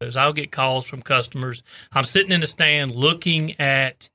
[0.00, 1.64] I'll get calls from customers.
[1.92, 4.08] I'm sitting in the stand looking at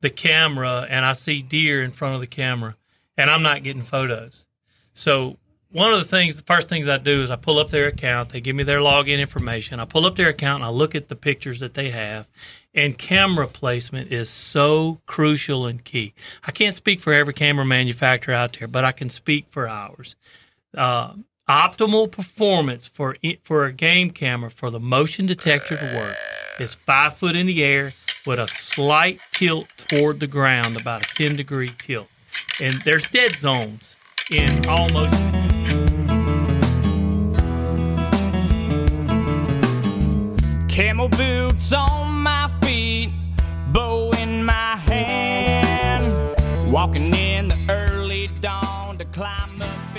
[0.00, 2.76] the camera and I see deer in front of the camera
[3.16, 4.46] and I'm not getting photos.
[4.92, 5.38] So
[5.72, 8.28] one of the things, the first things I do is I pull up their account.
[8.28, 9.80] They give me their login information.
[9.80, 12.28] I pull up their account and I look at the pictures that they have.
[12.72, 16.14] And camera placement is so crucial and key.
[16.44, 20.14] I can't speak for every camera manufacturer out there, but I can speak for ours.
[20.76, 21.14] Uh,
[21.48, 26.16] optimal performance for for a game camera for the motion detector to work
[26.58, 27.92] is five foot in the air
[28.26, 32.08] with a slight tilt toward the ground, about a 10 degree tilt.
[32.60, 33.96] And there's dead zones
[34.30, 35.32] in all motion.
[40.68, 42.43] Camel boots on my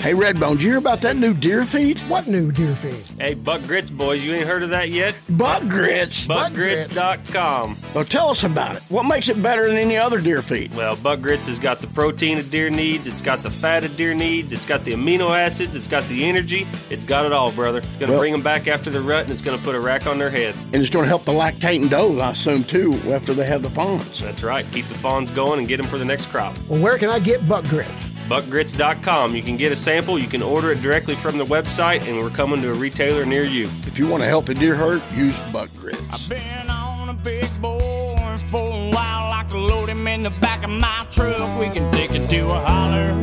[0.06, 1.98] Hey, Redbone, did you hear about that new deer feed?
[2.02, 3.20] What new deer feed?
[3.20, 5.20] Hey, Buck Grits boys, you ain't heard of that yet?
[5.30, 6.28] Buck grits.
[6.28, 7.76] BuckGrits.com.
[7.92, 8.84] Well, tell us about it.
[8.88, 10.72] What makes it better than any other deer feed?
[10.76, 13.88] Well, Buck Grits has got the protein a deer needs, it's got the fat a
[13.88, 17.50] deer needs, it's got the amino acids, it's got the energy, it's got it all,
[17.50, 17.78] brother.
[17.78, 20.06] It's gonna Well- bring them back after the rut and it's gonna put a rack
[20.06, 20.54] on their head.
[20.72, 23.70] And it's going to help the lactating does, I assume, too, after they have the
[23.70, 24.20] fawns.
[24.20, 24.66] That's right.
[24.70, 26.56] Keep the fawns going and get them for the next crop.
[26.68, 27.90] Well, where can I get buck grits?
[28.28, 29.34] BuckGrits.com.
[29.36, 32.30] You can get a sample, you can order it directly from the website, and we're
[32.30, 33.64] coming to a retailer near you.
[33.86, 36.00] If you want to help a deer herd, use Buck grits.
[36.10, 40.30] I've Been on a big boy for a while, I can load him in the
[40.30, 41.58] back of my truck.
[41.58, 43.14] We can take it to a holler,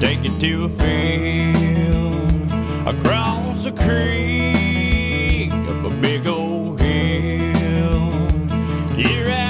[0.00, 2.42] take it to a field,
[2.88, 8.12] across a creek, up a big old hill.
[8.96, 9.47] Year after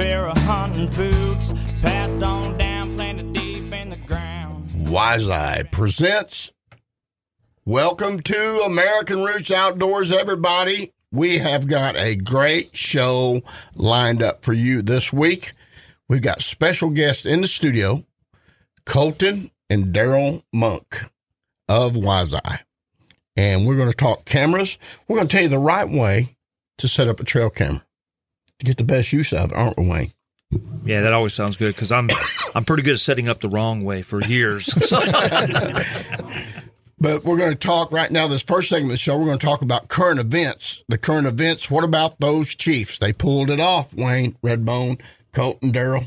[0.00, 4.88] pair of hunting boots passed on down, planted deep in the ground.
[4.88, 6.52] Wise Eye presents
[7.66, 10.94] Welcome to American Roots Outdoors, everybody.
[11.12, 13.42] We have got a great show
[13.74, 15.52] lined up for you this week.
[16.08, 18.06] We've got special guests in the studio,
[18.86, 21.10] Colton and Daryl Monk
[21.68, 22.60] of Wise Eye.
[23.36, 24.78] And we're going to talk cameras.
[25.06, 26.38] We're going to tell you the right way
[26.78, 27.82] to set up a trail camera
[28.60, 30.12] to get the best use out of it, aren't we, Wayne?
[30.84, 32.08] Yeah, that always sounds good because I'm
[32.54, 34.68] I'm pretty good at setting up the wrong way for years.
[37.00, 38.28] But we're going to talk right now.
[38.28, 40.84] This first segment of the show, we're going to talk about current events.
[40.88, 41.70] The current events.
[41.70, 42.98] What about those Chiefs?
[42.98, 43.94] They pulled it off.
[43.94, 45.00] Wayne, Redbone,
[45.32, 46.06] Colton, Daryl.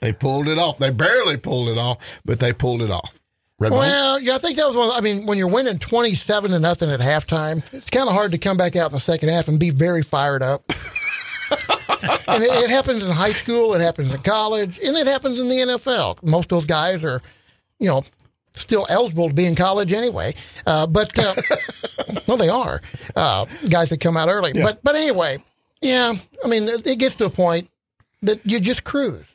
[0.00, 0.78] They pulled it off.
[0.78, 3.22] They barely pulled it off, but they pulled it off.
[3.62, 3.78] Redbone.
[3.78, 4.88] Well, yeah, I think that was one.
[4.88, 8.32] Of, I mean, when you're winning twenty-seven to nothing at halftime, it's kind of hard
[8.32, 10.64] to come back out in the second half and be very fired up.
[12.28, 15.48] And it, it happens in high school, it happens in college, and it happens in
[15.48, 16.22] the NFL.
[16.22, 17.20] Most of those guys are,
[17.78, 18.04] you know,
[18.54, 20.34] still eligible to be in college anyway.
[20.66, 21.34] Uh, but uh,
[22.26, 22.80] well, they are
[23.16, 24.52] uh, guys that come out early.
[24.52, 25.42] But but anyway,
[25.80, 26.14] yeah,
[26.44, 27.68] I mean, it, it gets to a point
[28.22, 29.26] that you just cruise,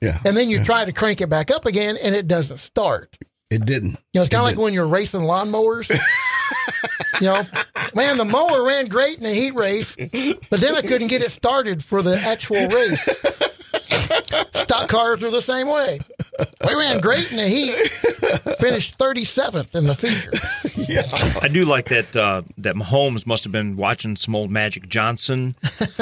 [0.00, 3.16] yeah, and then you try to crank it back up again, and it doesn't start.
[3.50, 3.98] it didn't.
[4.12, 4.62] You know, it's kind of like did.
[4.62, 5.88] when you're racing lawnmowers.
[7.20, 7.42] you know,
[7.94, 9.94] man, the mower ran great in the heat race,
[10.50, 13.02] but then I couldn't get it started for the actual race.
[14.54, 16.00] Stock cars are the same way.
[16.66, 17.74] We ran great in the heat,
[18.58, 20.32] finished 37th in the feature.
[21.42, 25.54] I do like that uh, that Mahomes must have been watching some old Magic Johnson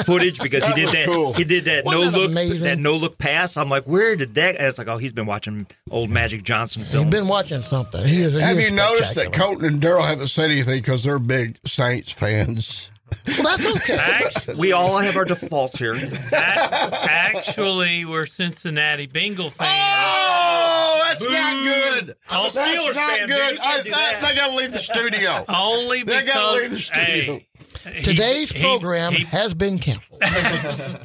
[0.05, 1.05] footage because he did that.
[1.05, 1.33] cool.
[1.33, 2.63] He did that Wasn't no that look amazing?
[2.63, 3.57] that no look pass.
[3.57, 4.55] I'm like, where did that?
[4.55, 7.09] And it's like, oh, he's been watching old Magic Johnson He's film.
[7.09, 8.03] been watching something.
[8.05, 8.33] He is.
[8.33, 9.47] he Have is you noticed that spectacular.
[9.47, 12.91] Colton and Daryl haven't said anything because they're big Saints fans?
[13.27, 13.97] Well, that's okay.
[13.99, 15.95] Actually, we all have our defaults here.
[16.33, 19.69] actually, we're Cincinnati Bengal fans.
[19.69, 22.15] Oh, that's not good.
[22.29, 23.53] All That's Steelers not fan, good.
[23.55, 24.21] You I, can't they, that.
[24.21, 25.45] they got to leave the studio.
[25.47, 27.39] Only They because gotta leave the studio.
[27.83, 30.23] hey, Today's he- program He, has been canceled.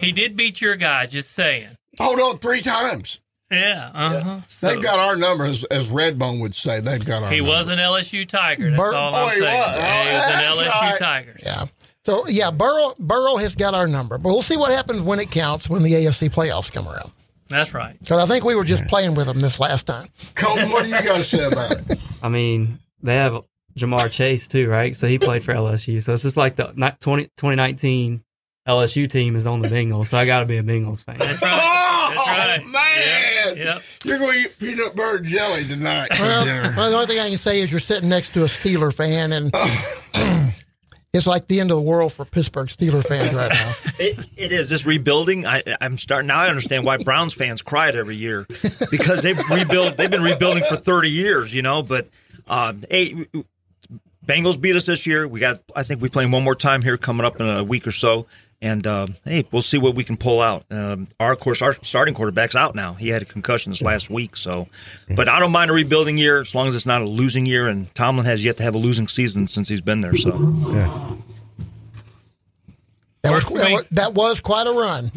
[0.01, 1.07] he did beat your guy.
[1.07, 1.69] Just saying.
[1.99, 3.21] Hold on, three times.
[3.51, 3.91] Yeah.
[3.95, 4.41] Uh huh.
[4.63, 6.81] They've got our number, as, as Redbone would say.
[6.81, 7.53] They've got our He number.
[7.53, 8.71] was an LSU Tiger.
[8.71, 9.59] That's Bur- all Oh, I'm he saying.
[9.59, 9.77] was.
[9.77, 10.99] Yeah, he was Oh, an LSU right.
[10.99, 11.43] Tigers.
[11.45, 11.67] Yeah.
[12.05, 15.31] So yeah, Burrow Burrow has got our number, but we'll see what happens when it
[15.31, 17.13] counts when the AFC playoffs come around.
[17.49, 17.99] That's right.
[18.01, 20.09] Because I think we were just playing with them this last time.
[20.35, 21.99] Colton, what do you got to say about it?
[22.23, 23.43] I mean, they have
[23.79, 24.97] Ja'Marr Chase too, right?
[24.97, 26.03] So he played for LSU.
[26.03, 28.25] So it's just like the ni- 20, 2019
[28.67, 30.07] LSU team is on the Bengals.
[30.07, 31.19] So I got to be a Bengals fan.
[31.19, 31.51] That's right.
[32.15, 32.67] That's Oh, right.
[32.67, 33.57] man.
[33.57, 33.57] Yep.
[33.59, 33.83] yep.
[34.05, 36.45] You're going to eat peanut butter and jelly tonight for Well,
[36.77, 39.33] well, the only thing I can say is you're sitting next to a Steeler fan,
[39.33, 39.53] and
[41.13, 43.75] it's like the end of the world for Pittsburgh Steelers fans right now.
[43.99, 45.47] It, it is just rebuilding.
[45.47, 46.41] I, I'm starting now.
[46.41, 48.47] I understand why Browns fans it every year
[48.91, 49.97] because they've rebuilt.
[49.97, 51.85] They've been rebuilding for 30 years, you know.
[51.85, 52.09] But
[52.49, 53.27] um, hey,
[54.27, 55.29] Bengals beat us this year.
[55.29, 55.61] We got.
[55.77, 58.27] I think we play one more time here coming up in a week or so.
[58.63, 60.65] And uh, hey, we'll see what we can pull out.
[60.71, 62.95] Um, our of course, our starting quarterback's out now.
[62.95, 64.69] He had a concussion this last week, so.
[65.15, 67.67] But I don't mind a rebuilding year as long as it's not a losing year.
[67.67, 70.17] And Tomlin has yet to have a losing season since he's been there.
[70.17, 70.31] So
[73.23, 75.11] That was, that was, that was quite a run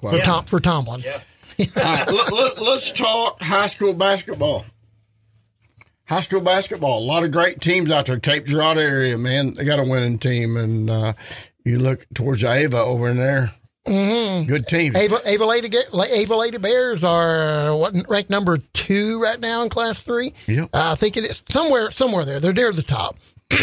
[0.00, 1.02] for, Tom, for Tomlin.
[1.60, 4.64] All right, let, let, let's talk high school basketball.
[6.06, 7.00] High school basketball.
[7.00, 8.18] A lot of great teams out there.
[8.18, 9.52] Cape Girardeau area, man.
[9.52, 10.56] They got a winning team.
[10.56, 11.12] And uh,
[11.68, 13.52] you look towards Ava over in there.
[13.86, 14.46] Mm-hmm.
[14.46, 14.96] Good teams.
[14.96, 19.70] Ava, Ava, Lady, Ava Lady Bears are uh, what ranked number two right now in
[19.70, 20.34] Class Three.
[20.46, 20.70] Yep.
[20.74, 22.40] Uh, I think it is somewhere somewhere there.
[22.40, 23.16] They're near the top.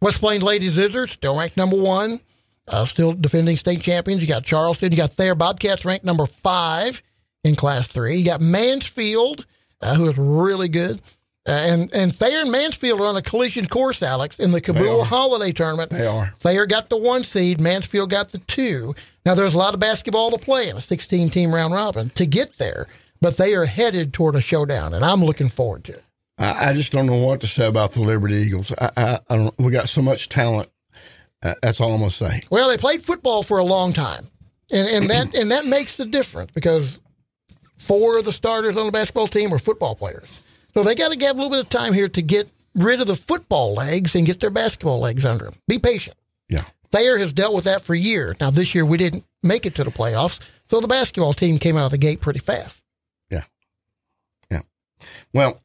[0.00, 2.20] West Plains Ladies Zizzers still ranked number one,
[2.68, 4.20] uh, still defending state champions.
[4.20, 4.92] You got Charleston.
[4.92, 7.02] You got Thayer Bobcats ranked number five
[7.42, 8.16] in Class Three.
[8.16, 9.44] You got Mansfield,
[9.80, 11.00] uh, who is really good.
[11.46, 15.04] Uh, and and Thayer and Mansfield are on a collision course, Alex, in the Cabool.
[15.04, 15.90] Holiday Tournament.
[15.90, 16.32] They are.
[16.38, 18.94] Thayer got the one seed, Mansfield got the two.
[19.26, 22.24] Now there's a lot of basketball to play in a 16 team round robin to
[22.24, 22.86] get there,
[23.20, 26.04] but they are headed toward a showdown, and I'm looking forward to it.
[26.38, 28.72] I, I just don't know what to say about the Liberty Eagles.
[28.78, 29.58] I, I, I don't.
[29.58, 30.70] We got so much talent.
[31.42, 32.42] Uh, that's all I'm gonna say.
[32.48, 34.30] Well, they played football for a long time,
[34.72, 37.00] and, and that and that makes the difference because
[37.76, 40.28] four of the starters on the basketball team are football players,
[40.74, 43.06] so they got to have a little bit of time here to get rid of
[43.06, 45.54] the football legs and get their basketball legs under them.
[45.68, 46.16] Be patient.
[46.48, 46.64] Yeah.
[46.90, 48.36] Thayer has dealt with that for years.
[48.40, 51.76] Now this year we didn't make it to the playoffs, so the basketball team came
[51.76, 52.80] out of the gate pretty fast.
[53.30, 53.42] Yeah.
[54.50, 54.60] Yeah.
[55.32, 55.60] Well,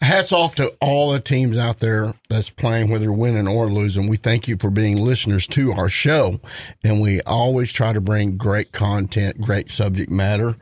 [0.00, 4.08] hats off to all the teams out there that's playing, whether winning or losing.
[4.08, 6.40] We thank you for being listeners to our show.
[6.84, 10.56] And we always try to bring great content, great subject matter,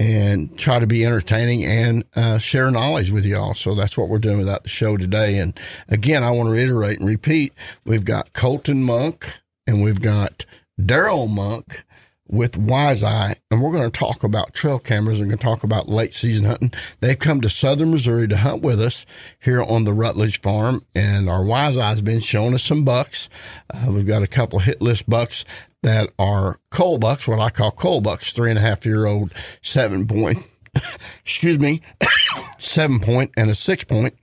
[0.00, 3.54] and try to be entertaining and uh, share knowledge with you all.
[3.54, 5.38] So that's what we're doing without the show today.
[5.38, 5.58] And
[5.88, 7.52] again, I want to reiterate and repeat
[7.84, 10.44] we've got Colton Monk and we've got
[10.80, 11.84] Daryl Monk
[12.30, 15.64] with Wise Eye, and we're going to talk about trail cameras and going to talk
[15.64, 16.72] about late season hunting.
[17.00, 19.04] They've come to southern Missouri to hunt with us
[19.40, 23.28] here on the Rutledge farm, and our Wise Eye's been showing us some bucks.
[23.72, 25.44] Uh, we've got a couple hit list bucks
[25.82, 29.32] that are coal bucks, what I call coal bucks, three and a half year old,
[29.62, 30.44] seven point,
[31.24, 31.82] excuse me,
[32.58, 34.14] seven point and a six point.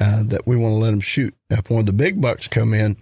[0.00, 1.32] Uh, that we want to let them shoot.
[1.50, 2.96] If one of the big bucks come in,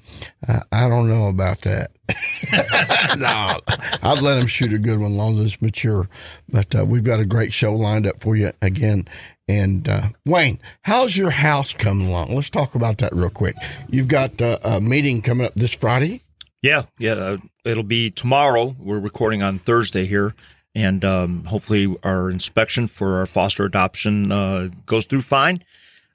[0.47, 1.91] uh, I don't know about that.
[3.19, 3.61] no,
[4.03, 6.07] I'd let them shoot a good one, as long as it's mature.
[6.51, 9.09] But uh, we've got a great show lined up for you again.
[9.49, 12.35] And uh, Wayne, how's your house coming along?
[12.35, 13.57] Let's talk about that real quick.
[13.89, 16.23] You've got uh, a meeting coming up this Friday.
[16.63, 17.13] Yeah, yeah.
[17.13, 18.77] Uh, it'll be tomorrow.
[18.79, 20.35] We're recording on Thursday here,
[20.75, 25.65] and um, hopefully our inspection for our foster adoption uh, goes through fine.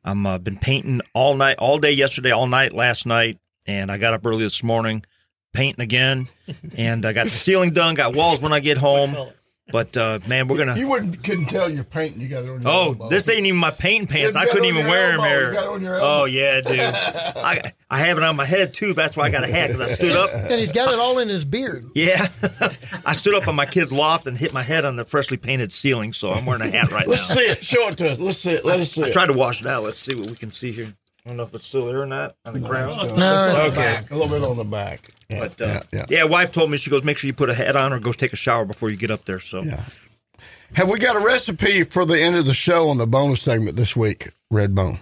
[0.08, 3.98] I'm uh, been painting all night, all day yesterday, all night last night, and I
[3.98, 5.04] got up early this morning,
[5.52, 6.30] painting again,
[6.78, 7.94] and I got the ceiling done.
[7.94, 9.14] Got walls when I get home.
[9.70, 10.78] But uh, man, we're gonna.
[10.78, 12.22] You wouldn't couldn't tell you're painting.
[12.22, 13.10] You got it on your Oh, elbow.
[13.10, 14.36] this ain't even my painting pants.
[14.38, 15.48] I couldn't even your wear them here.
[15.50, 16.22] You got it on your elbow.
[16.22, 16.80] Oh yeah, dude.
[16.80, 18.94] I I have it on my head too.
[18.94, 20.30] That's why I got a hat because I stood up.
[20.34, 21.86] And he's got it all in his beard.
[21.96, 22.28] Yeah,
[23.06, 25.74] I stood up on my kid's loft and hit my head on the freshly painted
[25.74, 27.12] ceiling, so I'm wearing a hat right now.
[27.12, 27.62] Let's see it.
[27.64, 28.20] Show it to us.
[28.20, 28.64] Let's see it.
[28.66, 29.14] Let us see I it.
[29.14, 29.84] tried to wash it out.
[29.84, 30.94] Let's see what we can see here.
[31.28, 32.96] I don't know if it's still there or not on the ground.
[32.96, 33.76] No, It's on the Okay.
[33.76, 35.10] back, a little bit on the back.
[35.28, 36.24] Yeah, But uh, yeah, yeah, yeah.
[36.24, 38.32] wife told me she goes, make sure you put a hat on or go take
[38.32, 39.40] a shower before you get up there.
[39.40, 39.84] So Yeah.
[40.76, 43.76] Have we got a recipe for the end of the show on the bonus segment
[43.76, 45.00] this week, Red Bone?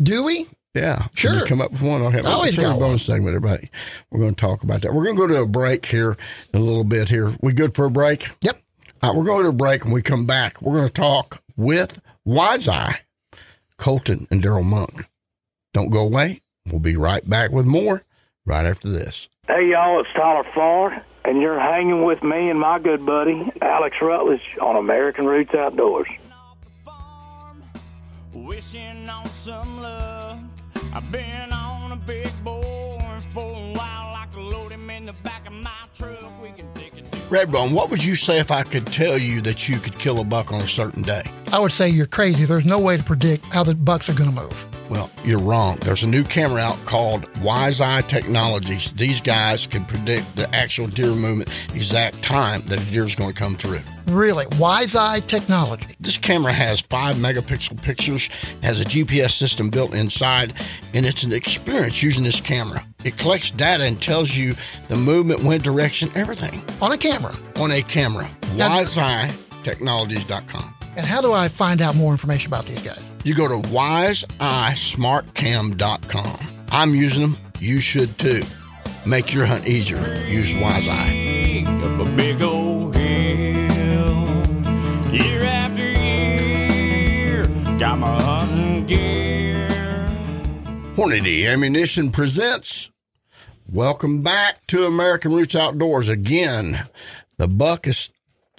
[0.00, 0.46] Do we?
[0.74, 1.30] Yeah, Sure.
[1.32, 2.02] Can you come up with one.
[2.02, 3.70] Okay, I always let's do a got bonus segment, everybody.
[4.12, 4.94] We're going to talk about that.
[4.94, 6.16] We're going to go to a break here
[6.54, 7.08] in a little bit.
[7.08, 8.28] Here, we good for a break?
[8.42, 8.60] Yep.
[9.02, 9.84] All right, we're going to a break.
[9.84, 12.96] When we come back, we're going to talk with Wise Eye,
[13.78, 15.08] Colton, and Daryl Monk.
[15.72, 16.42] Don't go away.
[16.66, 18.02] We'll be right back with more
[18.44, 19.28] right after this.
[19.46, 23.96] Hey y'all, it's Tyler Farr, and you're hanging with me and my good buddy Alex
[24.02, 26.08] Rutledge on American Roots Outdoors.
[28.34, 30.38] Wishing on some luck.
[30.92, 34.14] I've been on a big bore for a while.
[34.14, 36.37] I can load him in the back of my truck.
[37.28, 40.24] Redbone, what would you say if I could tell you that you could kill a
[40.24, 41.22] buck on a certain day?
[41.52, 42.46] I would say you're crazy.
[42.46, 44.66] There's no way to predict how the bucks are going to move.
[44.88, 45.76] Well, you're wrong.
[45.82, 48.92] There's a new camera out called Wise Eye Technologies.
[48.92, 53.34] These guys can predict the actual deer movement, exact time that a deer is going
[53.34, 53.80] to come through.
[54.06, 55.94] Really, Wise Eye technology.
[56.00, 58.30] This camera has five megapixel pictures,
[58.62, 60.54] has a GPS system built inside,
[60.94, 62.82] and it's an experience using this camera.
[63.08, 64.54] It collects data and tells you
[64.88, 67.34] the movement, wind direction, everything On a camera.
[67.58, 68.28] on a camera.
[68.54, 70.74] Now- WiseEyeTechnologies.com.
[70.96, 73.02] And how do I find out more information about these guys?
[73.24, 76.38] You go to wiseeyesmartcam.com.
[76.70, 77.36] I'm using them.
[77.60, 78.42] You should too.
[79.06, 79.98] Make your hunt easier.
[80.28, 81.66] Use WiseEye.
[81.66, 84.28] Up a big old hill.
[85.12, 87.44] Year after year,
[87.78, 89.68] got my hunting gear.
[90.96, 92.90] Hornady Ammunition presents.
[93.70, 96.88] Welcome back to American Roots Outdoors again.
[97.36, 98.08] The buck is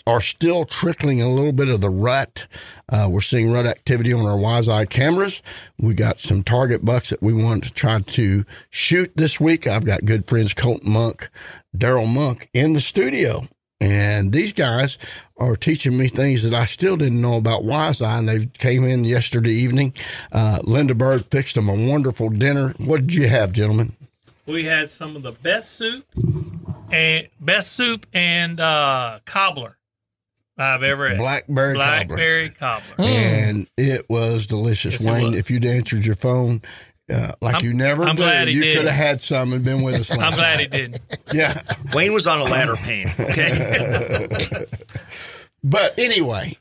[0.06, 2.46] are still trickling a little bit of the rut.
[2.88, 5.42] Uh, we're seeing rut activity on our Wise Eye cameras.
[5.80, 9.66] We got some target bucks that we want to try to shoot this week.
[9.66, 11.28] I've got good friends Colton Monk,
[11.76, 13.48] Daryl Monk in the studio.
[13.82, 15.00] And these guys
[15.38, 18.20] are teaching me things that I still didn't know about Wise Eye.
[18.20, 19.94] And they came in yesterday evening.
[20.32, 22.76] Uh, Linda Bird fixed them a wonderful dinner.
[22.78, 23.96] What did you have, gentlemen?
[24.50, 26.06] We had some of the best soup
[26.92, 29.78] and best soup and uh, cobbler
[30.58, 31.18] I've ever had.
[31.20, 31.86] Blackberry, cobbler.
[32.08, 32.96] Blackberry cobbler.
[33.00, 35.00] and it was delicious.
[35.00, 35.38] Yes, Wayne, was.
[35.38, 36.62] if you'd answered your phone
[37.12, 39.64] uh, like I'm- you never I'm do, glad he you could have had some and
[39.64, 40.12] been with us.
[40.12, 40.74] I'm last glad night.
[40.74, 41.02] he did.
[41.34, 41.62] Yeah,
[41.94, 43.08] Wayne was on a ladder pain.
[43.20, 44.66] Okay.
[45.64, 46.58] but anyway,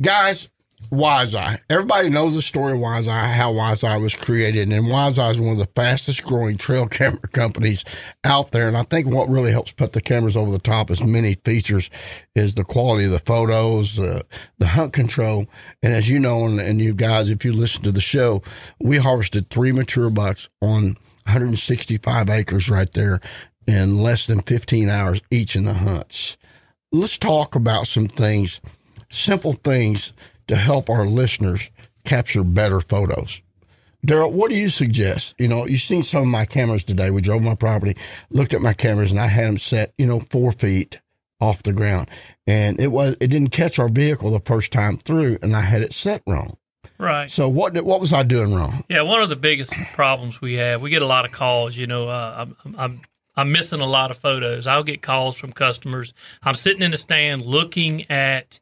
[0.00, 0.48] guys,
[0.94, 1.58] Wise Eye.
[1.68, 5.30] Everybody knows the story of Wise Eye, how Wise Eye was created, and Wise Eye
[5.30, 7.84] is one of the fastest growing trail camera companies
[8.22, 8.68] out there.
[8.68, 11.90] And I think what really helps put the cameras over the top as many features
[12.34, 14.22] is the quality of the photos, uh,
[14.58, 15.46] the hunt control,
[15.82, 18.42] and as you know, and, and you guys, if you listen to the show,
[18.80, 20.96] we harvested three mature bucks on
[21.26, 23.20] 165 acres right there
[23.66, 26.36] in less than 15 hours each in the hunts.
[26.92, 28.60] Let's talk about some things,
[29.10, 30.12] simple things
[30.48, 31.70] to help our listeners
[32.04, 33.40] capture better photos.
[34.06, 35.34] Daryl, what do you suggest?
[35.38, 37.10] You know, you've seen some of my cameras today.
[37.10, 37.96] We drove my property,
[38.30, 41.00] looked at my cameras, and I had them set, you know, four feet
[41.40, 42.08] off the ground,
[42.46, 45.82] and it was it didn't catch our vehicle the first time through, and I had
[45.82, 46.56] it set wrong.
[46.98, 47.30] Right.
[47.30, 48.84] So what did, what was I doing wrong?
[48.88, 51.76] Yeah, one of the biggest problems we have, we get a lot of calls.
[51.76, 53.00] You know, uh, I'm, I'm
[53.36, 54.66] I'm missing a lot of photos.
[54.66, 56.14] I'll get calls from customers.
[56.42, 58.60] I'm sitting in the stand looking at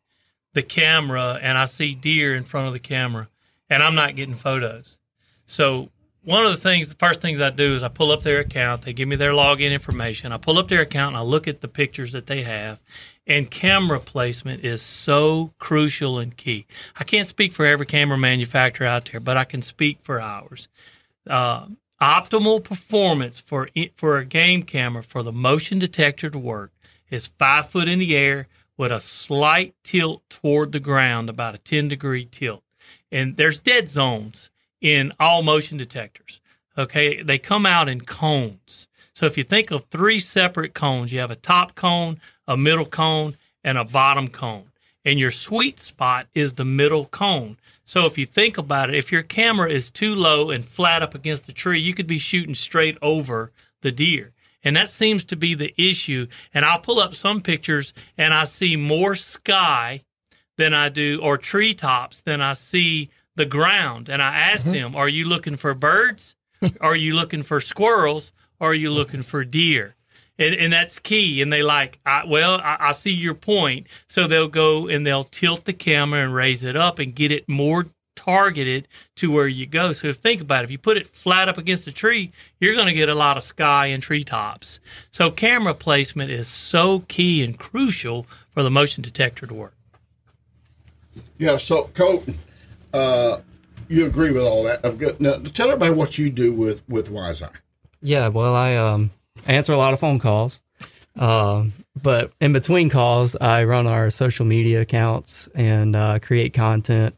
[0.52, 3.28] the camera, and I see deer in front of the camera,
[3.70, 4.98] and I'm not getting photos.
[5.46, 5.90] So
[6.24, 8.82] one of the things, the first things I do is I pull up their account.
[8.82, 10.32] They give me their login information.
[10.32, 12.80] I pull up their account and I look at the pictures that they have.
[13.26, 16.66] And camera placement is so crucial and key.
[16.96, 20.68] I can't speak for every camera manufacturer out there, but I can speak for ours.
[21.26, 21.66] Uh,
[22.00, 26.72] optimal performance for for a game camera for the motion detector to work
[27.10, 28.48] is five foot in the air
[28.82, 32.64] with a slight tilt toward the ground, about a 10 degree tilt.
[33.12, 36.40] And there's dead zones in all motion detectors.
[36.76, 38.88] Okay, they come out in cones.
[39.14, 42.84] So if you think of three separate cones, you have a top cone, a middle
[42.84, 44.72] cone, and a bottom cone.
[45.04, 47.58] And your sweet spot is the middle cone.
[47.84, 51.14] So if you think about it, if your camera is too low and flat up
[51.14, 54.32] against the tree, you could be shooting straight over the deer.
[54.64, 56.26] And that seems to be the issue.
[56.54, 60.02] And I'll pull up some pictures and I see more sky
[60.58, 64.08] than I do, or treetops than I see the ground.
[64.08, 64.72] And I ask mm-hmm.
[64.72, 66.36] them, Are you looking for birds?
[66.80, 68.32] are you looking for squirrels?
[68.60, 69.96] Are you looking for deer?
[70.38, 71.42] And, and that's key.
[71.42, 73.86] And they like, I, well, I, I see your point.
[74.08, 77.48] So they'll go and they'll tilt the camera and raise it up and get it
[77.48, 77.86] more
[78.24, 78.86] targeted
[79.16, 79.92] to where you go.
[79.92, 82.74] So if think about it, if you put it flat up against a tree, you're
[82.74, 84.80] going to get a lot of sky and treetops.
[85.10, 89.74] So camera placement is so key and crucial for the motion detector to work.
[91.38, 92.38] Yeah, so Colton,
[92.94, 93.40] uh,
[93.88, 94.84] you agree with all that?
[94.84, 97.50] I've got, now, tell everybody what you do with with Wise Eye.
[98.00, 99.10] Yeah, well, I um,
[99.46, 100.60] answer a lot of phone calls,
[101.18, 107.14] um, but in between calls, I run our social media accounts and uh, create content,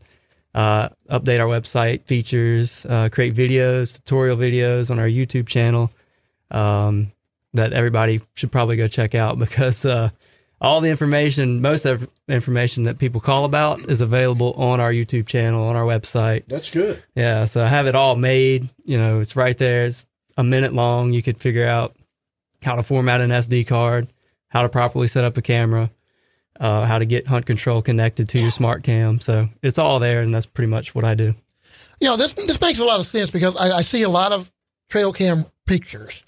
[0.54, 5.90] uh, update our website features, uh, create videos, tutorial videos on our YouTube channel
[6.50, 7.12] um,
[7.52, 10.10] that everybody should probably go check out because uh,
[10.60, 14.92] all the information, most of the information that people call about, is available on our
[14.92, 16.44] YouTube channel, on our website.
[16.46, 17.02] That's good.
[17.14, 18.70] Yeah, so I have it all made.
[18.84, 19.86] You know, it's right there.
[19.86, 20.06] It's
[20.36, 21.12] a minute long.
[21.12, 21.96] You could figure out
[22.62, 24.08] how to format an SD card,
[24.48, 25.90] how to properly set up a camera,
[26.60, 29.20] uh, how to get hunt control connected to your smart cam.
[29.20, 31.34] So it's all there, and that's pretty much what I do.
[32.00, 34.32] You know, this this makes a lot of sense because I, I see a lot
[34.32, 34.50] of
[34.88, 36.22] trail cam pictures,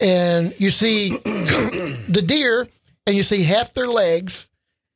[0.00, 2.68] and you see the deer,
[3.06, 4.48] and you see half their legs,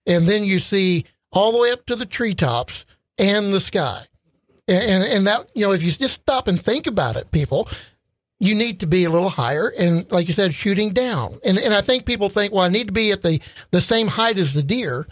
[0.07, 2.85] and then you see all the way up to the treetops
[3.17, 4.07] and the sky,
[4.67, 7.69] and, and and that you know if you just stop and think about it, people,
[8.41, 11.75] you need to be a little higher and like you said shooting down and and
[11.75, 13.41] i think people think well i need to be at the
[13.73, 15.07] the same height as the deer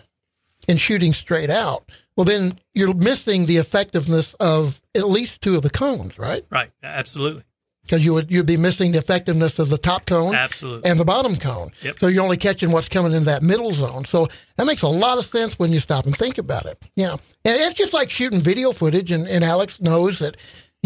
[0.69, 5.63] and shooting straight out well then you're missing the effectiveness of at least two of
[5.63, 6.71] the cones right Right.
[6.83, 7.43] Absolutely.
[7.83, 10.89] because you would you'd be missing the effectiveness of the top cone Absolutely.
[10.89, 11.99] and the bottom cone Yep.
[11.99, 15.19] so you're only catching what's coming in that middle zone so that makes a lot
[15.19, 17.13] of sense when you stop and think about it yeah
[17.45, 20.37] and it's just like shooting video footage and, and alex knows that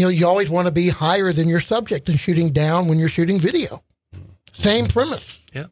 [0.01, 2.97] you know you always want to be higher than your subject and shooting down when
[2.97, 3.83] you're shooting video
[4.51, 5.67] same premise Yeah.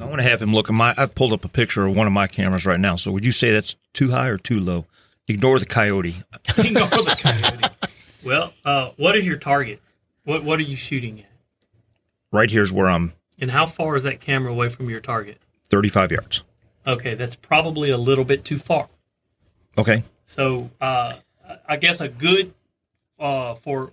[0.00, 0.94] I want to have him look at my.
[0.96, 2.96] I pulled up a picture of one of my cameras right now.
[2.96, 4.86] So would you say that's too high or too low?
[5.28, 6.16] Ignore the coyote.
[6.58, 7.90] Ignore the coyote.
[8.24, 9.80] Well, uh, what is your target?
[10.24, 11.26] What What are you shooting at?
[12.32, 15.38] Right here's where I'm And how far is that camera away from your target?
[15.70, 16.42] 35 yards.
[16.86, 18.88] Okay, that's probably a little bit too far.
[19.78, 20.02] Okay.
[20.26, 21.14] So uh,
[21.68, 22.52] I guess a good
[23.18, 23.92] uh, for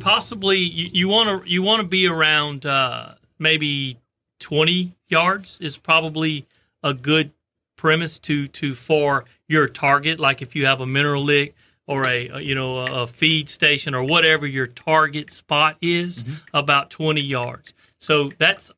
[0.00, 3.98] possibly you want to you want to be around uh, maybe
[4.38, 6.46] twenty yards is probably
[6.82, 7.32] a good
[7.76, 10.20] premise to to for your target.
[10.20, 11.54] Like if you have a mineral lick
[11.86, 16.90] or a, you know a, a feed station or whatever your target spot is, about
[16.90, 17.74] twenty yards.
[17.98, 18.70] So that's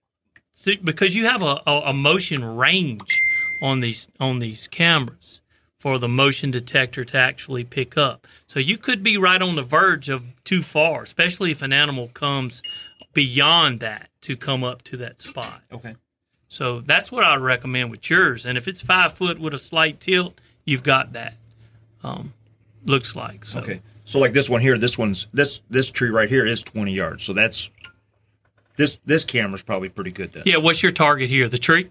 [0.82, 3.20] because you have a, a, a motion range
[3.60, 5.41] on these on these cameras
[5.82, 8.24] for the motion detector to actually pick up.
[8.46, 12.06] So you could be right on the verge of too far, especially if an animal
[12.14, 12.62] comes
[13.14, 15.60] beyond that to come up to that spot.
[15.72, 15.96] Okay.
[16.48, 18.46] So that's what I recommend with yours.
[18.46, 21.34] And if it's five foot with a slight tilt, you've got that.
[22.04, 22.32] Um,
[22.86, 23.58] looks like so.
[23.58, 23.80] Okay.
[24.04, 27.24] So like this one here, this one's this this tree right here is 20 yards.
[27.24, 27.70] So that's
[28.76, 30.44] this this camera's probably pretty good then.
[30.46, 30.58] Yeah.
[30.58, 31.48] What's your target here?
[31.48, 31.90] The tree.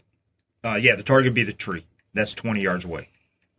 [0.63, 1.85] Uh, yeah, the target would be the tree.
[2.13, 3.09] That's 20 yards away.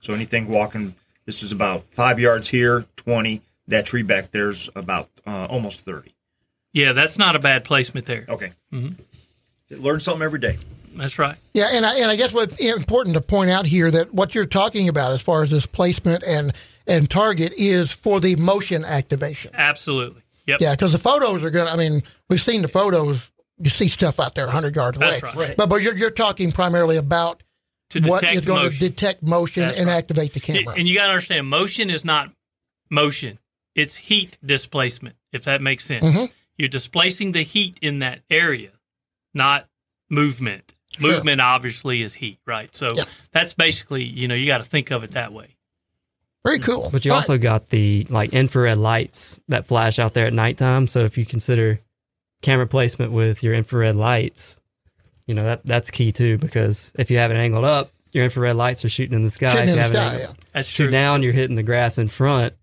[0.02, 3.40] So anything walking, this is about five yards here, 20.
[3.68, 6.12] That tree back there's about uh, almost 30.
[6.72, 8.24] Yeah, that's not a bad placement there.
[8.28, 8.52] Okay.
[8.72, 9.82] Mm-hmm.
[9.82, 10.58] Learn something every day.
[10.94, 11.36] That's right.
[11.54, 14.44] Yeah, and I, and I guess what's important to point out here that what you're
[14.44, 16.52] talking about as far as this placement and
[16.86, 19.52] and target is for the motion activation.
[19.54, 20.22] Absolutely.
[20.46, 20.60] Yep.
[20.60, 21.66] Yeah, because the photos are going.
[21.66, 23.30] to I mean, we've seen the photos.
[23.58, 25.20] You see stuff out there 100 yards away.
[25.20, 25.56] That's right.
[25.56, 27.42] But but you're you're talking primarily about
[27.92, 28.78] To what detect is going motion.
[28.78, 29.96] to detect motion That's and right.
[29.96, 30.74] activate the camera.
[30.76, 32.32] And you got to understand, motion is not
[32.90, 33.38] motion;
[33.74, 35.16] it's heat displacement.
[35.32, 36.30] If that makes sense, Mhm.
[36.56, 38.70] you're displacing the heat in that area,
[39.34, 39.68] not
[40.10, 40.74] movement.
[40.98, 41.10] Sure.
[41.10, 42.74] Movement obviously is heat, right?
[42.76, 43.04] So Yeah.
[43.32, 45.56] that's basically, you know, you got to think of it that way.
[46.44, 46.90] Very cool.
[46.92, 47.18] But you Right.
[47.18, 50.86] also got the like infrared lights that flash out there at nighttime.
[50.88, 51.80] So if you consider
[52.42, 54.56] camera placement with your infrared lights,
[55.26, 58.56] you know that that's key too because if you have it angled up, your infrared
[58.56, 59.52] lights are shooting in the sky.
[59.52, 60.90] Shooting if you the have it sky, angled- That's true.
[60.90, 62.54] down, you're hitting the grass in front,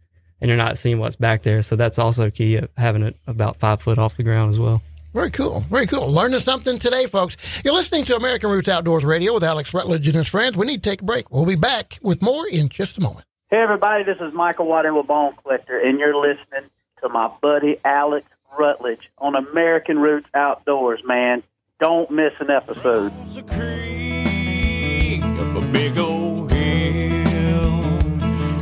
[0.42, 1.62] and you're not seeing what's back there.
[1.62, 4.82] So that's also key of having it about five foot off the ground as well.
[5.14, 5.62] Very cool.
[5.62, 6.12] Very cool.
[6.12, 7.36] Learning something today, folks.
[7.66, 10.56] You're listening to American Roots Outdoors Radio with Alex Rutledge and his friends.
[10.56, 11.32] We need to take a break.
[11.32, 13.26] We'll be back with more in just a moment.
[13.50, 16.70] Hey, everybody, this is Michael Waddell with Bone Collector, and you're listening
[17.02, 21.42] to my buddy Alex Rutledge on American Roots Outdoors, man.
[21.80, 23.14] Don't miss an episode.
[23.22, 27.80] It's a creek up a big old hill.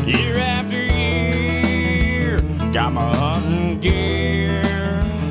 [0.06, 2.38] Year after year,
[2.71, 4.62] got my hunting gear.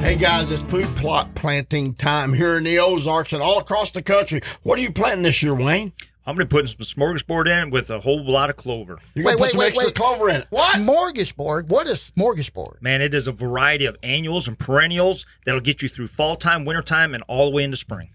[0.03, 4.03] Hey guys, it's food plot planting time here in the Ozarks and all across the
[4.03, 4.41] country.
[4.65, 5.93] What are you planting this year, Wayne?
[6.27, 8.99] I'm going to put some smorgasbord in with a whole lot of clover.
[9.15, 9.95] You're gonna Wait, put wait, some wait, extra wait.
[9.95, 10.47] clover in it.
[10.51, 10.77] What?
[10.77, 11.69] Smorgasbord.
[11.69, 12.83] What is smorgasbord?
[12.83, 16.65] Man, it is a variety of annuals and perennials that'll get you through fall time,
[16.65, 18.11] winter time, and all the way into spring.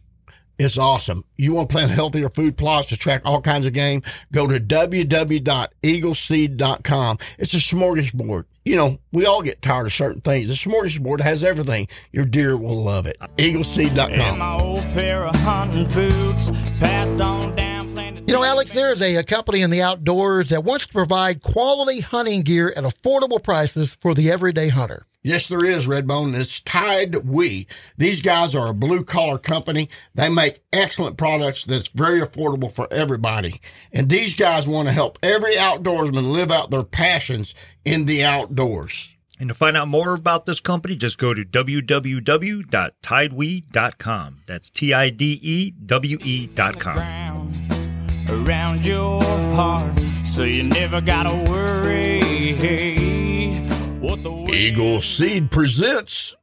[0.60, 1.24] It's awesome.
[1.38, 4.04] You want to plant healthier food plots to track all kinds of game?
[4.32, 7.17] Go to www.eagleseed.com.
[7.39, 8.45] It's a smorgasbord.
[8.63, 10.50] You know, we all get tired of certain things.
[10.50, 11.88] The smorgasbord has everything.
[12.12, 13.17] Your deer will love it.
[13.38, 14.12] Eagleseed.com.
[14.12, 17.70] And my old pair of hunting boots passed on down, planted.
[18.31, 21.43] You know, Alex, there is a, a company in the outdoors that wants to provide
[21.43, 25.05] quality hunting gear at affordable prices for the everyday hunter.
[25.21, 26.33] Yes, there is, Redbone.
[26.39, 27.65] It's Tidewe.
[27.97, 29.89] These guys are a blue collar company.
[30.15, 33.59] They make excellent products that's very affordable for everybody.
[33.91, 39.17] And these guys want to help every outdoorsman live out their passions in the outdoors.
[39.41, 44.37] And to find out more about this company, just go to www.tidewe.com.
[44.47, 46.95] That's T I D E W E dot com.
[46.95, 47.30] ground
[48.31, 52.19] around your heart, so you never gotta worry.
[53.99, 56.35] What the Eagle Seed presents.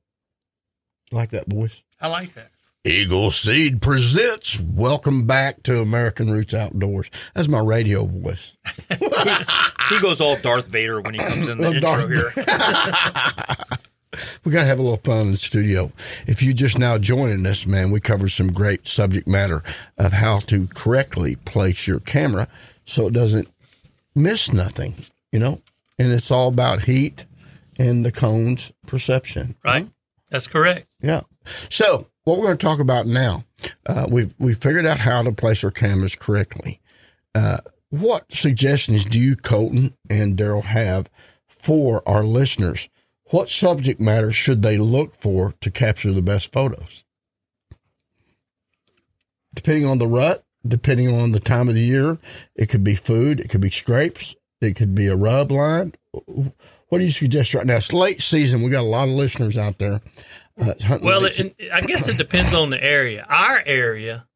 [1.11, 1.83] Like that voice.
[2.01, 2.51] I like that.
[2.85, 4.61] Eagle Seed presents.
[4.61, 7.11] Welcome back to American Roots Outdoors.
[7.35, 8.57] That's my radio voice.
[9.89, 13.79] He goes all Darth Vader when he comes in the intro Darth here.
[14.45, 15.93] We got to have a little fun in the studio.
[16.27, 19.63] If you're just now joining us, man, we cover some great subject matter
[19.97, 22.49] of how to correctly place your camera
[22.85, 23.49] so it doesn't
[24.15, 24.95] miss nothing,
[25.33, 25.61] you know?
[25.99, 27.27] And it's all about heat
[27.79, 29.57] and the cone's perception.
[29.65, 29.89] Right.
[30.31, 30.87] That's correct.
[31.01, 31.23] Yeah.
[31.71, 33.45] So what we're going to talk about now,
[33.87, 36.81] uh, we've we've figured out how to place our cameras correctly.
[37.35, 37.59] Uh,
[37.91, 41.09] what suggestions do you, Colton and Daryl, have
[41.47, 42.89] for our listeners?
[43.31, 47.05] What subject matter should they look for to capture the best photos?
[49.55, 52.19] Depending on the rut, depending on the time of the year,
[52.55, 55.95] it could be food, it could be scrapes, it could be a rub line.
[56.13, 57.77] What do you suggest right now?
[57.77, 58.63] It's late season.
[58.63, 60.01] We got a lot of listeners out there.
[60.61, 63.27] Uh, Well, it, I guess it depends on the area.
[63.29, 64.27] Our area,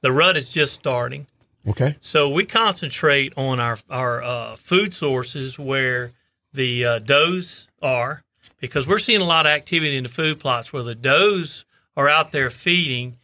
[0.00, 1.26] the rut is just starting.
[1.68, 1.96] Okay.
[2.00, 6.12] So we concentrate on our our uh, food sources where
[6.52, 8.24] the uh, does are,
[8.60, 11.64] because we're seeing a lot of activity in the food plots where the does
[11.96, 13.18] are out there feeding.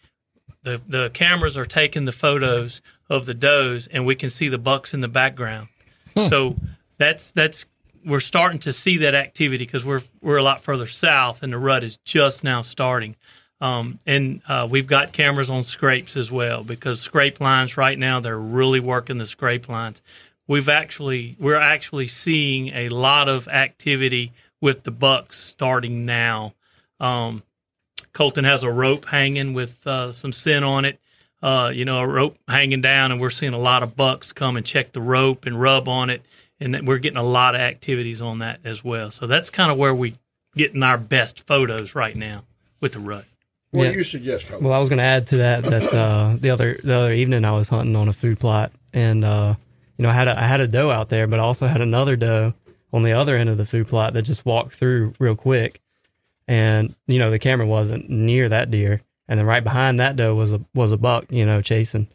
[0.63, 4.59] The the cameras are taking the photos of the does, and we can see the
[4.59, 5.69] bucks in the background.
[6.29, 6.57] So
[6.99, 7.67] that's that's
[8.05, 11.59] we're starting to see that activity because we're we're a lot further south, and the
[11.59, 13.17] rut is just now starting.
[13.61, 18.21] Um, and uh, we've got cameras on scrapes as well because scrape lines right now
[18.21, 20.03] they're really working the scrape lines.
[20.47, 26.55] We've actually we're actually seeing a lot of activity with the bucks starting now.
[27.01, 27.43] Um,
[28.13, 30.99] Colton has a rope hanging with uh, some scent on it.
[31.43, 34.57] Uh, you know, a rope hanging down, and we're seeing a lot of bucks come
[34.57, 36.23] and check the rope and rub on it,
[36.59, 39.11] and we're getting a lot of activities on that as well.
[39.11, 40.17] So that's kind of where we
[40.57, 42.45] getting our best photos right now
[42.81, 43.27] with the rut.
[43.73, 43.91] What Yeah.
[43.93, 44.65] do you suggest, Colton?
[44.67, 47.45] Well, I was going to add to that that uh, the other the other evening
[47.45, 49.55] I was hunting on a food plot, and uh,
[49.99, 51.83] you know I had a, I had a doe out there, but I also had
[51.83, 52.55] another doe
[52.97, 55.83] on the other end of the food plot that just walked through real quick,
[56.49, 60.35] and you know the camera wasn't near that deer, and then right behind that doe
[60.35, 62.09] was a was a buck, you know, chasing,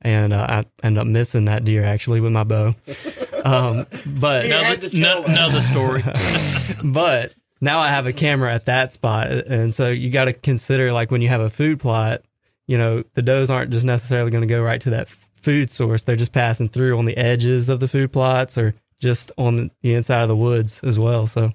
[0.00, 2.74] and uh, I ended up missing that deer actually with my bow,
[3.44, 6.02] um, but Another, no, another story.
[6.84, 10.90] but now I have a camera at that spot, and so you got to consider
[10.90, 12.22] like when you have a food plot,
[12.66, 16.04] you know, the does aren't just necessarily going to go right to that food source;
[16.04, 19.94] they're just passing through on the edges of the food plots or just on the
[19.94, 21.26] inside of the woods as well.
[21.26, 21.52] So.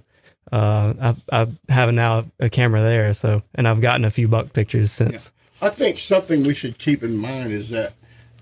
[0.51, 4.51] Uh, I, I have now a camera there, so and I've gotten a few buck
[4.51, 5.31] pictures since.
[5.61, 7.93] I think something we should keep in mind is that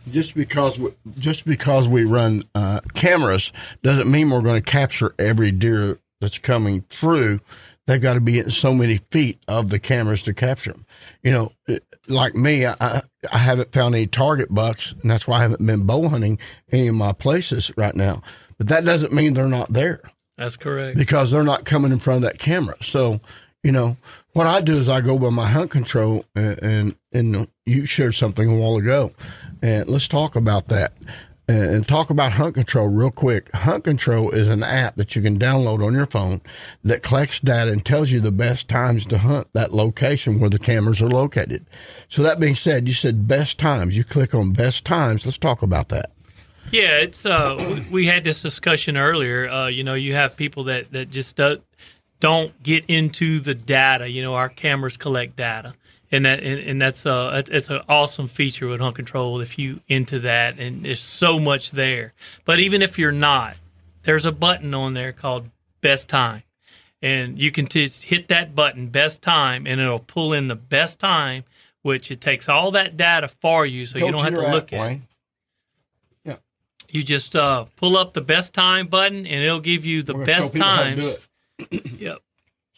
[0.09, 5.13] just because we, just because we run uh, cameras doesn't mean we're going to capture
[5.19, 7.39] every deer that's coming through.
[7.87, 10.85] They've got to be in so many feet of the cameras to capture them.
[11.23, 11.51] You know,
[12.07, 13.01] like me, I, I-
[13.37, 16.37] haven't found any target bucks, and that's why I haven't been bow hunting
[16.71, 18.21] any of my places right now.
[18.57, 20.01] But that doesn't mean they're not there
[20.37, 20.97] That's correct.
[20.97, 22.75] because they're not coming in front of that camera.
[22.81, 23.19] So,
[23.63, 23.97] you know,
[24.33, 28.15] what I do is I go by my hunt control, and and, and you shared
[28.15, 29.11] something a while ago,
[29.61, 30.93] and let's talk about that.
[31.49, 33.49] And talk about Hunt Control real quick.
[33.55, 36.41] Hunt Control is an app that you can download on your phone
[36.83, 40.59] that collects data and tells you the best times to hunt that location where the
[40.59, 41.65] cameras are located.
[42.09, 43.95] So that being said, you said best times.
[43.95, 45.25] You click on best times.
[45.25, 46.11] Let's talk about that.
[46.71, 49.49] Yeah, it's uh, we had this discussion earlier.
[49.49, 51.63] Uh, you know, you have people that that just don't
[52.19, 54.09] don't get into the data.
[54.09, 55.75] You know, our cameras collect data,
[56.11, 59.57] and that and, and that's uh it- it's an awesome feature with Hunt Control if
[59.59, 62.13] you into that, and there's so much there.
[62.45, 63.57] But even if you're not,
[64.03, 65.49] there's a button on there called
[65.81, 66.43] Best Time,
[67.01, 70.97] and you can just hit that button Best Time, and it'll pull in the best
[70.99, 71.43] time,
[71.81, 74.77] which it takes all that data for you, so you don't have to look at.
[74.77, 74.81] it.
[74.81, 75.07] Wayne.
[76.89, 80.53] You just uh, pull up the best time button, and it'll give you the best
[80.61, 81.03] times.
[81.99, 82.19] Yep.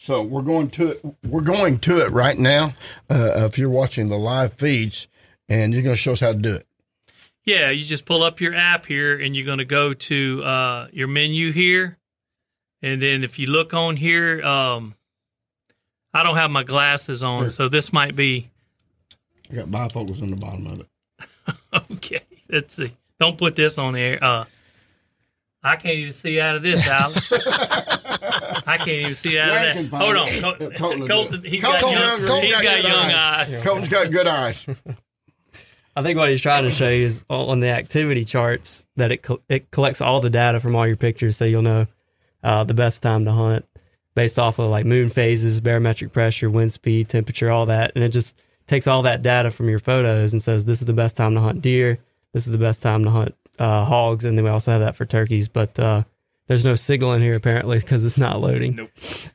[0.02, 1.04] So we're going to it.
[1.28, 2.72] We're going to it right now.
[3.10, 5.08] Uh, if you're watching the live feeds,
[5.46, 6.66] and you're going to show us how to do it.
[7.44, 10.88] Yeah, you just pull up your app here, and you're going to go to uh,
[10.90, 11.98] your menu here,
[12.80, 14.94] and then if you look on here, um,
[16.14, 17.50] I don't have my glasses on, Here.
[17.50, 18.48] so this might be
[19.52, 21.56] I got bifocals on the bottom of it.
[21.92, 22.20] okay.
[22.48, 22.96] Let's see.
[23.18, 24.18] Don't put this on there.
[24.24, 24.46] Uh,
[25.62, 27.30] I can't even see out of this, Alex.
[28.70, 30.02] I can't even see out Wayne of can that.
[30.02, 33.10] Hold on, Col- Colton, Colton, he's Colton, got young, Colton, he's got got good young
[33.10, 33.54] eyes.
[33.54, 33.62] eyes.
[33.62, 34.66] Colton's got good eyes.
[35.96, 39.22] I think what he's trying to show you is on the activity charts that it
[39.22, 41.86] col- it collects all the data from all your pictures, so you'll know
[42.44, 43.66] uh, the best time to hunt
[44.14, 48.10] based off of like moon phases, barometric pressure, wind speed, temperature, all that, and it
[48.10, 51.34] just takes all that data from your photos and says this is the best time
[51.34, 51.98] to hunt deer,
[52.32, 54.94] this is the best time to hunt uh, hogs, and then we also have that
[54.96, 55.48] for turkeys.
[55.48, 56.04] But uh,
[56.50, 58.74] there's no signal in here apparently because it's not loading.
[58.74, 58.90] Nope.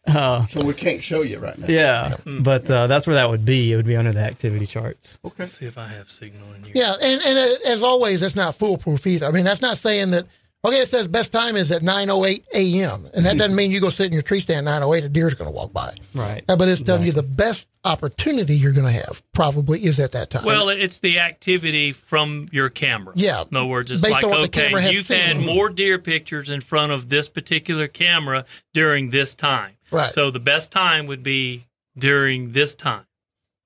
[0.06, 1.68] Uh, So we can't show you right now.
[1.70, 3.72] yeah, but uh, that's where that would be.
[3.72, 5.18] It would be under the activity charts.
[5.24, 5.36] Okay.
[5.44, 6.74] Let's see if I have signal in here.
[6.76, 9.26] Yeah, and and uh, as always, that's not foolproof either.
[9.28, 10.26] I mean, that's not saying that.
[10.66, 13.08] Okay, it says best time is at 9:08 a.m.
[13.14, 15.06] and that doesn't mean you go sit in your tree stand at 9:08.
[15.06, 15.96] A deer's going to walk by.
[16.16, 16.44] Right.
[16.50, 20.12] Uh, but it's telling you the best opportunity you're going to have probably is at
[20.14, 20.44] that time.
[20.44, 23.14] Well, it's the activity from your camera.
[23.16, 23.44] Yeah.
[23.50, 26.00] In other words, it's Based like, on what okay, camera has you've had more deer
[26.00, 29.74] pictures in front of this particular camera during this time.
[29.92, 30.12] Right.
[30.12, 33.06] So the best time would be during this time.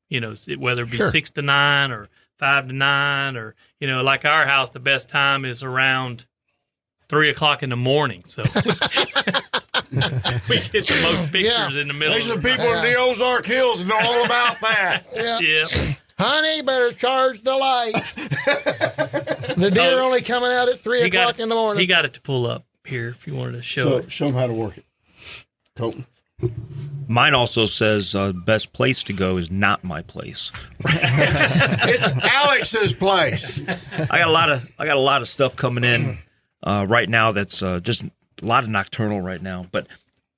[0.09, 1.11] You know, whether it be Sure.
[1.11, 2.09] six to nine or
[2.39, 6.25] five to nine, or, you know, like our house, the best time is around
[7.09, 8.23] three o'clock in the morning.
[8.25, 8.43] So
[9.91, 11.43] we get the most pictures
[11.75, 11.81] Yeah.
[11.81, 14.61] in the middle These are the people in the Ozark Hills that know all about
[14.61, 15.05] that.
[15.15, 15.39] yeah.
[15.39, 15.93] Yeah.
[16.17, 17.93] honey, better charge the light.
[19.57, 20.05] the deer Oh.
[20.05, 21.81] only coming out at three o'clock got, in the morning.
[21.81, 24.11] he got it to pull up here if you wanted to show So it.
[24.11, 24.85] show them how to work it.
[25.75, 26.05] Colton.
[27.07, 30.51] Mine also says uh, best place to go is not my place.
[30.85, 33.59] It's Alex's place.
[33.67, 36.19] I got a lot of I got a lot of stuff coming in
[36.63, 38.11] uh, right now that's uh, just a
[38.45, 39.65] lot of nocturnal right now.
[39.71, 39.87] But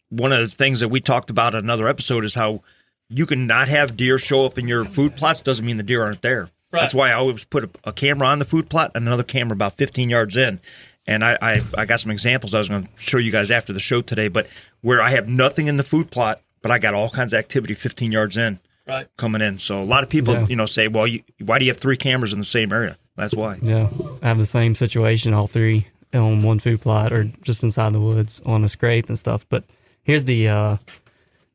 [0.09, 2.61] one of the things that we talked about in another episode is how
[3.09, 6.03] you can not have deer show up in your food plots doesn't mean the deer
[6.03, 6.49] aren't there.
[6.71, 6.81] Right.
[6.81, 9.53] That's why I always put a, a camera on the food plot and another camera
[9.53, 10.59] about 15 yards in.
[11.07, 13.73] And I, I, I got some examples I was going to show you guys after
[13.73, 14.47] the show today, but
[14.81, 17.73] where I have nothing in the food plot, but I got all kinds of activity
[17.73, 19.07] 15 yards in Right.
[19.17, 19.59] coming in.
[19.59, 20.47] So a lot of people, Yeah.
[20.47, 22.97] you know, say, well, you, why do you have three cameras in the same area?
[23.17, 23.57] That's why.
[23.61, 23.89] Yeah,
[24.23, 28.01] I have the same situation, all three on one food plot or just inside the
[28.01, 29.45] woods on a scrape and stuff.
[29.49, 29.63] But
[30.03, 30.77] here's the uh,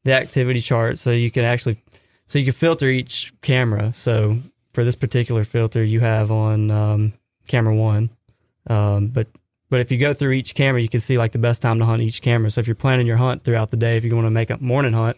[0.04, 1.82] the activity chart, so you can actually
[2.26, 3.92] so you can filter each camera.
[3.92, 4.38] So
[4.72, 7.12] for this particular filter, you have on um,
[7.48, 8.10] camera one,
[8.68, 9.28] um, but
[9.68, 11.84] but if you go through each camera, you can see like the best time to
[11.84, 12.50] hunt each camera.
[12.50, 14.58] So if you're planning your hunt throughout the day, if you want to make a
[14.58, 15.16] morning hunt,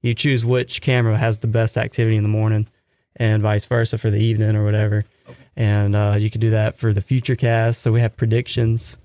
[0.00, 2.66] you choose which camera has the best activity in the morning,
[3.16, 5.04] and vice versa for the evening or whatever.
[5.56, 7.82] And uh, you can do that for the future cast.
[7.82, 8.96] So we have predictions.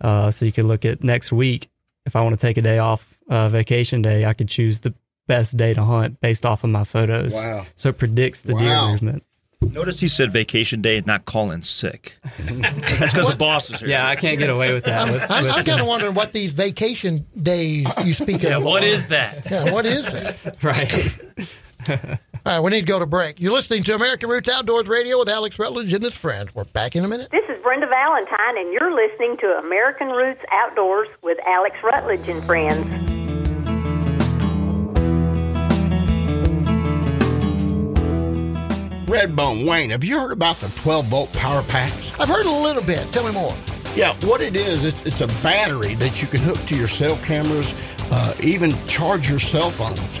[0.00, 1.68] Uh, so you can look at next week.
[2.06, 4.92] If I want to take a day off, uh, vacation day, I could choose the
[5.26, 7.32] best day to hunt based off of my photos.
[7.34, 7.64] Wow.
[7.76, 8.60] So it predicts the Wow.
[8.60, 9.22] deer movement.
[9.62, 12.18] Notice he said vacation day and not calling sick.
[12.38, 13.88] That's because the boss is here.
[13.88, 15.06] Yeah, I can't get away with that.
[15.08, 18.64] I'm, with- I'm, I'm kind of wondering what these vacation days you speak Yeah, of.
[18.64, 18.86] what are.
[18.86, 19.50] is that?
[19.50, 20.56] Yeah, what is that?
[20.62, 21.48] right.
[21.88, 21.98] All
[22.44, 23.40] right, we need to go to break.
[23.40, 26.54] You're listening to American Roots Outdoors Radio with Alex Rutledge and his friends.
[26.54, 27.30] We're back in a minute.
[27.30, 32.44] This is Brenda Valentine, and you're listening to American Roots Outdoors with Alex Rutledge and
[32.44, 32.86] friends.
[39.06, 42.12] Redbone Wayne, have you heard about the 12 volt power packs?
[42.18, 43.10] I've heard a little bit.
[43.12, 43.54] Tell me more.
[43.94, 47.16] Yeah, what it is, it's, it's a battery that you can hook to your cell
[47.18, 47.74] cameras,
[48.10, 50.20] uh, even charge your cell phones.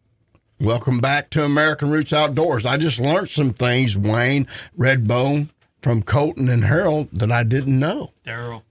[0.61, 2.67] Welcome back to American Roots Outdoors.
[2.67, 4.45] I just learned some things, Wayne
[4.77, 5.49] Redbone,
[5.81, 8.11] from Colton and Harold that I didn't know.
[8.25, 8.61] Daryl.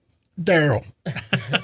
[0.41, 0.85] Daryl.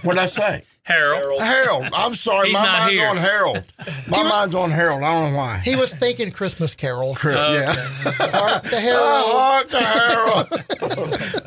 [0.03, 0.65] What'd I say?
[0.83, 1.41] Harold.
[1.41, 1.89] Harold.
[1.93, 2.49] I'm sorry.
[2.49, 3.07] He's my mind's here.
[3.09, 3.65] on Harold.
[4.09, 5.03] My mind's on Harold.
[5.05, 5.59] I don't know why.
[5.59, 7.19] He was thinking Christmas carols.
[7.19, 7.61] Trip, oh, Okay.
[7.61, 7.73] yeah.
[8.31, 9.31] Hark the Oh, herald.
[9.33, 10.49] hark the Harold.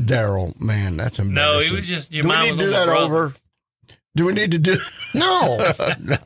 [0.06, 1.68] Daryl, man, that's embarrassing.
[1.68, 3.34] No, he was just your do we need was to do that over?
[4.16, 4.78] Do we need to do?
[5.14, 6.18] No, no,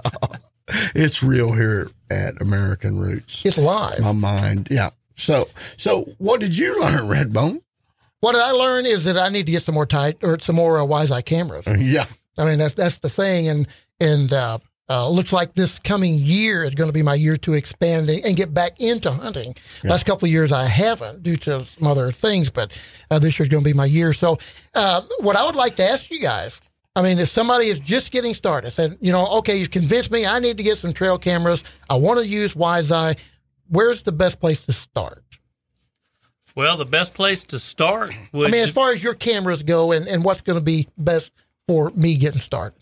[0.68, 3.46] it's real here at American Roots.
[3.46, 4.00] it's live.
[4.00, 4.92] My mind, yeah.
[5.16, 5.48] So,
[5.78, 7.62] so what did you learn, Redbone?
[8.22, 10.80] What I learned is that I need to get some more tight or some more
[10.80, 11.66] uh, Wise Eye cameras.
[11.68, 12.06] Yeah,
[12.38, 13.68] I mean, that's that's the thing, and
[14.00, 17.54] and uh, uh, looks like this coming year is going to be my year to
[17.54, 19.56] expand and get back into hunting.
[19.84, 22.80] Last couple of years I haven't due to some other things, but
[23.12, 24.14] uh, this year's going to be my year.
[24.14, 24.40] So,
[24.74, 26.60] uh, what I would like to ask you guys,
[26.96, 30.26] I mean, if somebody is just getting started, said, you know, okay, you convinced me,
[30.28, 31.64] I need to get some trail cameras.
[31.90, 33.16] I want to use Wise Eye.
[33.68, 35.24] Where's the best place to start?
[36.56, 39.92] Well, the best place to start would I mean, as far as your cameras go,
[39.92, 41.32] and, and what's going to be best
[41.68, 42.78] for me getting started.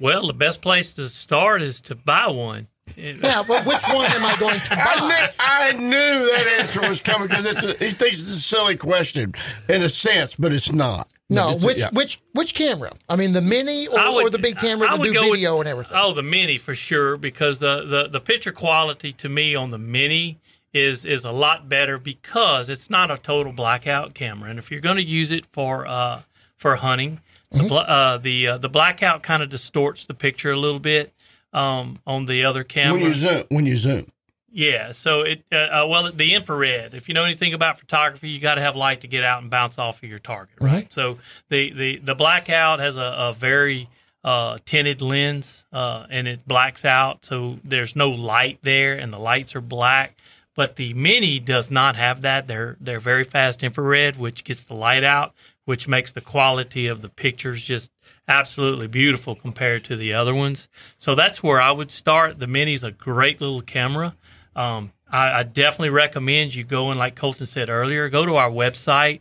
[0.00, 2.66] well, the best place to start is to buy one.
[2.96, 5.06] Yeah, but which one am I going to I buy?
[5.06, 7.44] knew, I knew that answer was coming because
[7.78, 9.32] he thinks it's a silly question
[9.68, 11.08] in a sense, but it's not.
[11.30, 11.88] No, It's- which yeah.
[11.92, 12.92] which which camera?
[13.08, 15.20] I mean, the mini or, would- or the big camera I to would do go
[15.30, 15.96] with- video and everything.
[15.96, 19.78] Oh, the mini for sure, because the, the, the picture quality to me on the
[19.78, 20.38] mini
[20.74, 24.80] is is a lot better because it's not a total blackout camera, and if you're
[24.80, 26.22] going to use it for uh,
[26.56, 27.20] for hunting,
[27.52, 31.12] the bla- uh, the uh, the blackout kind of distorts the picture a little bit
[31.52, 32.94] um, on the other camera.
[32.98, 34.10] When you zoom, when you zoom,
[34.52, 36.94] Yeah, so it uh, uh, well the infrared.
[36.94, 39.50] If you know anything about photography, you got to have light to get out and
[39.50, 40.56] bounce off of your target.
[40.60, 40.92] Right.
[40.92, 43.88] So the the the blackout has a, a very
[44.24, 49.18] uh, tinted lens, uh, and it blacks out, so there's no light there, and the
[49.18, 50.16] lights are black.
[50.56, 52.48] But the mini does not have that.
[52.48, 55.32] They're they're very fast infrared, which gets the light out,
[55.64, 57.90] which makes the quality of the pictures just
[58.28, 60.68] absolutely beautiful compared to the other ones.
[60.98, 62.38] So that's where I would start.
[62.38, 64.16] The mini's a great little camera.
[64.56, 68.50] Um, I, I definitely recommend you go and, like Colton said earlier, go to our
[68.50, 69.20] website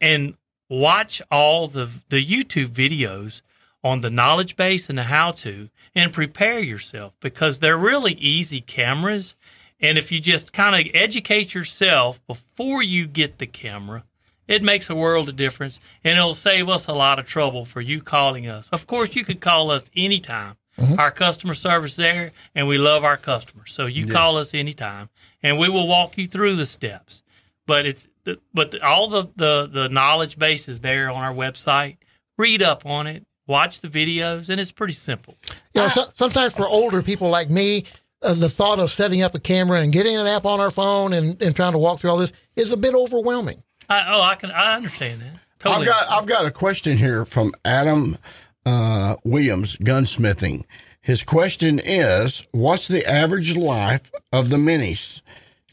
[0.00, 0.34] and
[0.68, 3.42] watch all the the YouTube videos
[3.84, 8.60] on the knowledge base and the how to, and prepare yourself because they're really easy
[8.60, 9.36] cameras.
[9.78, 14.04] And if you just kind of educate yourself before you get the camera,
[14.48, 17.80] it makes a world of difference and it'll save us a lot of trouble for
[17.80, 18.68] you calling us.
[18.72, 20.56] Of course, you could call us anytime.
[20.98, 23.72] Our customer service there, and we love our customers.
[23.72, 25.08] So you call us anytime,
[25.42, 27.22] and we will walk you through the steps.
[27.66, 28.06] But it's
[28.52, 31.96] but the, all the, the the knowledge base is there on our website.
[32.36, 35.36] Read up on it, watch the videos, and it's pretty simple.
[35.74, 37.84] You know, so, sometimes for older people like me,
[38.22, 41.12] uh, the thought of setting up a camera and getting an app on our phone
[41.12, 43.62] and, and trying to walk through all this is a bit overwhelming.
[43.88, 45.34] I, oh, I can I understand that.
[45.64, 45.86] I've Totally.
[45.86, 48.18] got I've got a question here from Adam
[48.66, 50.64] uh, Williams, gunsmithing.
[51.00, 55.22] His question is: What's the average life of the minis?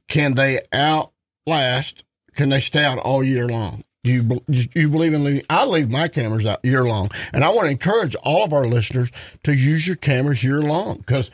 [0.07, 2.05] Can they outlast?
[2.35, 3.83] Can they stay out all year long?
[4.03, 5.45] Do you do you believe in leaving?
[5.49, 8.65] I leave my cameras out year long, and I want to encourage all of our
[8.65, 9.11] listeners
[9.43, 11.31] to use your cameras year long because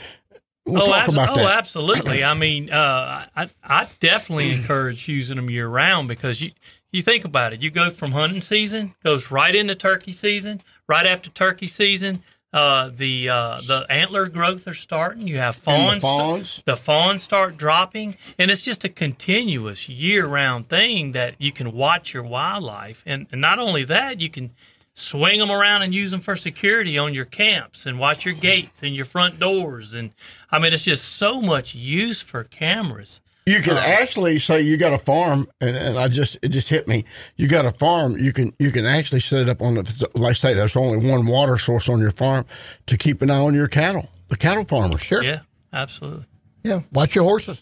[0.66, 1.58] we'll abso- about oh, that.
[1.58, 2.24] absolutely.
[2.24, 6.52] I mean, uh, I I definitely encourage using them year round because you
[6.92, 7.62] you think about it.
[7.62, 10.62] You go from hunting season goes right into turkey season.
[10.90, 15.28] Right after turkey season, uh, the uh, the antler growth are starting.
[15.28, 16.02] You have And the fawns.
[16.02, 16.64] fawns.
[16.66, 22.12] the fawns start dropping, and it's just a continuous year-round thing that you can watch
[22.12, 24.50] your wildlife, and, and not only that, you can
[24.96, 28.82] swing them around and use them for security on your camps, and watch your gates
[28.82, 30.10] and your front doors, and
[30.52, 33.22] I mean, it's just so much use for cameras.
[33.50, 36.70] You can Uh, actually say you got a farm, and, and I just it just
[36.70, 37.04] hit me.
[37.36, 38.18] You got a farm.
[38.18, 41.26] You can you can actually set it up on the like say there's only one
[41.26, 42.46] water source on your farm
[42.86, 45.24] to keep an eye on your cattle, the cattle farmers, Sure.
[45.24, 45.40] Yeah,
[45.74, 46.26] absolutely.
[46.64, 46.82] Yeah.
[46.92, 47.62] Watch your horses.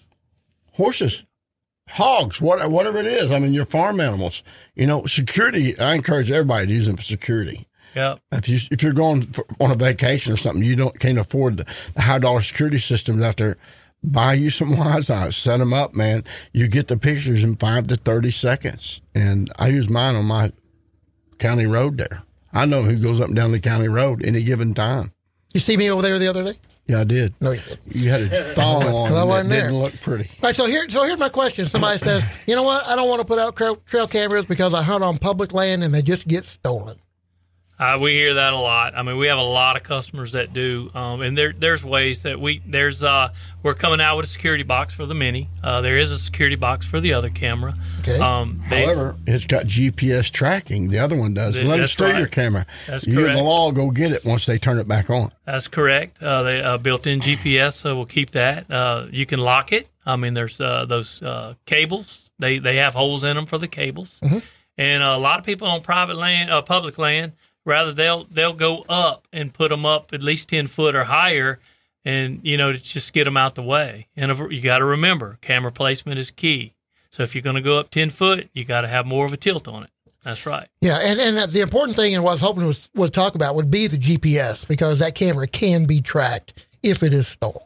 [0.73, 1.25] horses,
[1.89, 3.31] hogs, what, whatever it is.
[3.31, 4.43] I mean, your farm animals.
[4.75, 5.77] You know, security.
[5.79, 7.67] I encourage everybody to use them for security.
[7.95, 8.19] Yep.
[8.33, 11.57] If you if you're going for, on a vacation or something, you don't can't afford
[11.57, 13.57] the, the high dollar security systems out there.
[14.03, 16.23] Buy you some wise eyes, set them up, man.
[16.53, 20.51] You get the pictures in five to thirty seconds, and I use mine on my
[21.39, 22.23] county road there.
[22.53, 25.11] I know who goes up and down the county road any given time.
[25.53, 26.57] You see me over there the other day?
[26.87, 27.33] Yeah, I did.
[27.41, 27.53] No,
[27.87, 30.29] you had a thong on I that wasn't didn't look pretty.
[30.41, 31.65] All right, so here, so here's my question.
[31.65, 32.85] Somebody says, you know what?
[32.87, 35.83] I don't want to put out trail, trail cameras because I hunt on public land
[35.83, 36.97] and they just get stolen.
[37.79, 38.97] Uh, we hear that a lot.
[38.97, 42.23] I mean, we have a lot of customers that do, um, and there there's ways
[42.23, 43.29] that we there's uh,
[43.61, 45.47] we're coming out with a security box for the mini.
[45.63, 47.75] Uh, there is a security box for the other camera.
[47.99, 48.17] Okay.
[48.19, 50.89] Um, they, However, it's got GPS tracking.
[50.89, 51.53] The other one does.
[51.53, 52.17] Th- Let them steal right.
[52.17, 52.65] your camera.
[52.87, 55.31] That's you and the law go get it once they turn it back on.
[55.45, 56.21] That's correct.
[56.21, 58.71] Uh, they uh, built-in GPS, so we'll keep that.
[58.71, 59.87] Uh, you can lock it.
[60.03, 62.31] I mean, there's uh, those uh, cables.
[62.39, 64.19] They they have holes in them for the cables,
[64.77, 67.33] and a lot of people on private land, uh, public land,
[67.67, 71.59] rather they'll they'll go up and put them up at least ten foot or higher,
[72.03, 74.07] and you know to just get them out the way.
[74.15, 76.73] And if- you got to remember, camera placement is key.
[77.11, 79.33] So if you're going to go up ten foot, you got to have more of
[79.33, 79.89] a tilt on it.
[80.23, 80.67] That's right.
[80.81, 83.35] Yeah, and, and uh, the important thing and what I was hoping was would talk
[83.35, 87.61] about would be the GPS because that camera can be tracked if it is stolen.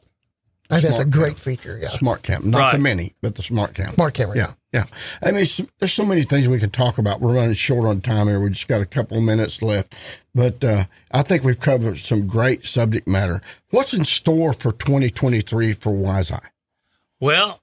[0.69, 1.77] I think that's a Smart great feature.
[1.81, 2.81] Yeah, Smart cam, not the Right.
[2.81, 3.93] mini, but the smart cam.
[3.95, 4.37] smart camera.
[4.37, 4.85] Yeah, yeah.
[5.21, 5.45] I mean,
[5.79, 7.19] there's so many things we can talk about.
[7.19, 8.39] We're running short on time here.
[8.39, 9.93] We just got a couple of minutes left,
[10.33, 13.41] but uh, I think we've covered some great subject matter.
[13.69, 16.49] What's in store for 2023 for Wise Eye?
[17.19, 17.61] Well,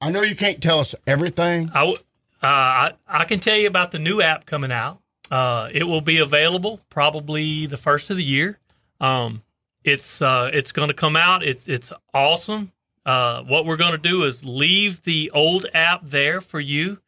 [0.00, 1.70] I know you can't tell us everything.
[1.74, 1.98] I, w-
[2.42, 4.98] uh, I, I can tell you about the new app coming out.
[5.30, 8.58] Uh, it will be available probably the first of the year.
[9.00, 9.42] Um,
[9.82, 11.42] it's uh, it's going to come out.
[11.42, 12.72] It's it's awesome.
[13.04, 16.98] Uh, what we're going to do is leave the old app there for you,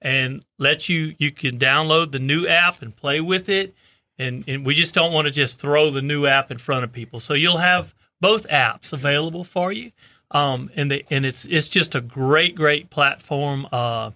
[0.00, 3.74] and let you you can download the new app and play with it.
[4.18, 6.92] And, and we just don't want to just throw the new app in front of
[6.92, 7.18] people.
[7.18, 9.90] So you'll have both apps available for you.
[10.30, 13.66] Um, and the, and it's it's just a great great platform.
[13.70, 14.12] Uh,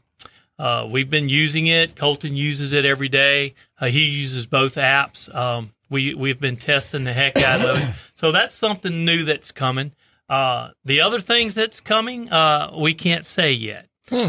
[0.59, 1.97] uh, we've been using it.
[1.97, 3.55] Colton uses it every day.
[3.78, 5.32] Uh, he uses both apps.
[5.34, 9.53] Um, we we've been testing the heck out of it So that's something new that's
[9.53, 9.93] coming.
[10.28, 13.86] Uh, the other things that's coming, uh, we can't say yet.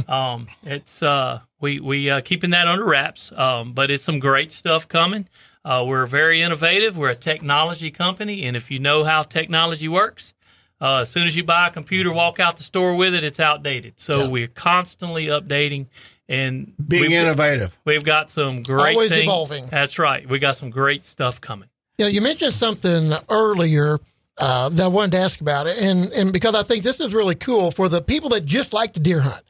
[0.08, 3.32] Um, it's uh, we we uh, keeping that under wraps.
[3.36, 5.28] Um, but it's some great stuff coming.
[5.64, 6.98] Uh, we're very innovative.
[6.98, 10.34] We're a technology company, and if you know how technology works,
[10.82, 13.40] uh, as soon as you buy a computer, walk out the store with it, it's
[13.40, 13.94] outdated.
[13.98, 15.88] So we're constantly updating
[16.30, 17.80] and Being we've- innovative.
[17.86, 19.68] We've got some great Always things- evolving.
[19.68, 20.28] That's right.
[20.28, 21.70] We got some great stuff coming.
[21.98, 23.98] Yeah, you mentioned something earlier
[24.38, 27.14] uh, that I wanted to ask about it, and and because I think this is
[27.14, 29.44] really cool for the people that just like to deer hunt.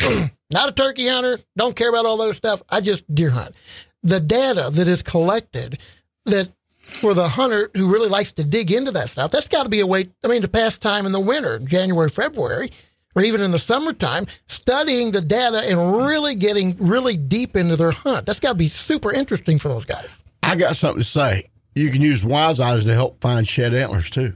[0.50, 2.62] Not a turkey hunter, don't care about all those stuff.
[2.68, 3.54] I just deer hunt.
[4.02, 5.80] The data that is collected,
[6.26, 9.68] that for the hunter who really likes to dig into that stuff, that's got to
[9.68, 10.08] be a way.
[10.22, 12.70] I mean, to pass time in the winter, January, February,
[13.16, 17.90] or even in the summertime, studying the data and really getting really deep into their
[17.90, 18.26] hunt.
[18.26, 20.08] That's got to be super interesting for those guys.
[20.42, 21.48] I got something to say.
[21.76, 24.34] You can use Wise Eyes to help find shed antlers too.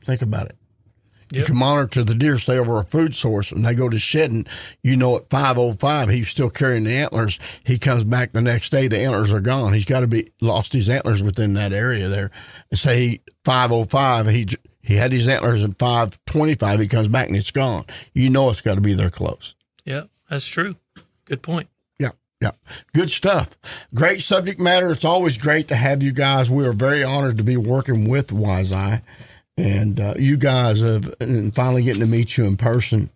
[0.00, 0.56] Think about it.
[1.32, 4.46] You can monitor the deer, say over a food source, and they go to shedding.
[4.82, 7.38] You know, at five oh five, he's still carrying the antlers.
[7.64, 9.72] He comes back the next day, the antlers are gone.
[9.72, 12.30] He's got to be lost his antlers within that area there.
[12.70, 14.46] And say he five oh five, he
[14.82, 16.78] he had his antlers at five twenty five.
[16.78, 17.86] He comes back and it's gone.
[18.12, 19.54] You know, it's got to be there close.
[19.86, 20.76] Yeah, that's true.
[21.24, 21.68] Good point.
[22.42, 22.50] Yeah.
[22.92, 23.56] Good stuff.
[23.94, 24.90] Great subject matter.
[24.90, 26.50] It's always great to have you guys.
[26.50, 29.00] We are very honored to be working with Wise Eye.
[29.56, 33.10] And uh, you guys have, and finally getting to meet you in person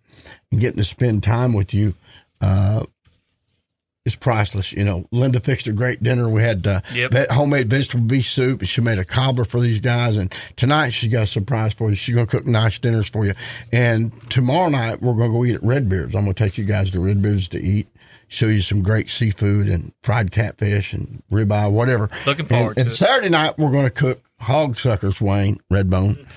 [0.49, 1.95] and getting to spend time with you
[2.39, 2.85] uh,
[4.05, 4.71] is priceless.
[4.71, 6.29] You know, Linda fixed a great dinner.
[6.29, 7.31] We had uh, Yep.
[7.31, 10.15] homemade vegetable beef soup, and she made a cobbler for these guys.
[10.15, 11.95] And tonight she's got a surprise for you.
[11.97, 13.33] She's going to cook nice dinners for you.
[13.73, 16.15] And tomorrow night we're going to go eat at Redbeard's.
[16.15, 17.87] I'm going to take you guys to Redbeard's to eat.
[18.29, 22.09] Show you some great seafood and fried catfish and ribeye, whatever.
[22.25, 22.95] Looking forward and, to and it.
[22.95, 26.27] Saturday night we're going to cook hog suckers, Wayne Redbone.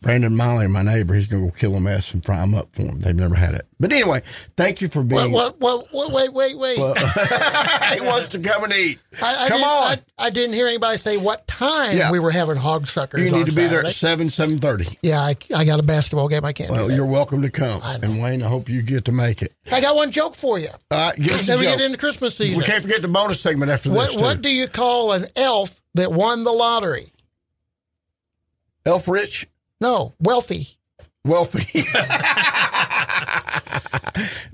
[0.00, 2.68] Brandon Miley, my neighbor, he's going to go kill them ass and fry them up
[2.72, 3.00] for them.
[3.00, 3.66] They've never had it.
[3.80, 4.22] But anyway,
[4.56, 5.32] thank you for being.
[5.32, 6.76] What, what, what, wait, wait, wait.
[7.98, 9.00] he wants to come and eat.
[9.20, 9.98] I, I come on.
[10.16, 12.12] I, I didn't hear anybody say what time Yeah.
[12.12, 13.22] we were having hog suckers.
[13.22, 14.98] you need to be there at seven, seven thirty.
[15.02, 16.44] Yeah, I, I got a basketball game.
[16.44, 16.70] I can't.
[16.70, 17.80] Well, you're welcome to come.
[17.82, 19.52] And Wayne, I hope you get to make it.
[19.72, 20.68] I got one joke for you.
[20.92, 21.78] All right, give us Then we joke.
[21.78, 22.56] get into Christmas season.
[22.58, 24.22] We can't forget the bonus segment after what, this too.
[24.22, 27.12] what do you call an elf that won the lottery?
[28.86, 29.48] Elf Rich,
[29.80, 30.78] No, wealthy.
[31.24, 31.84] wealthy.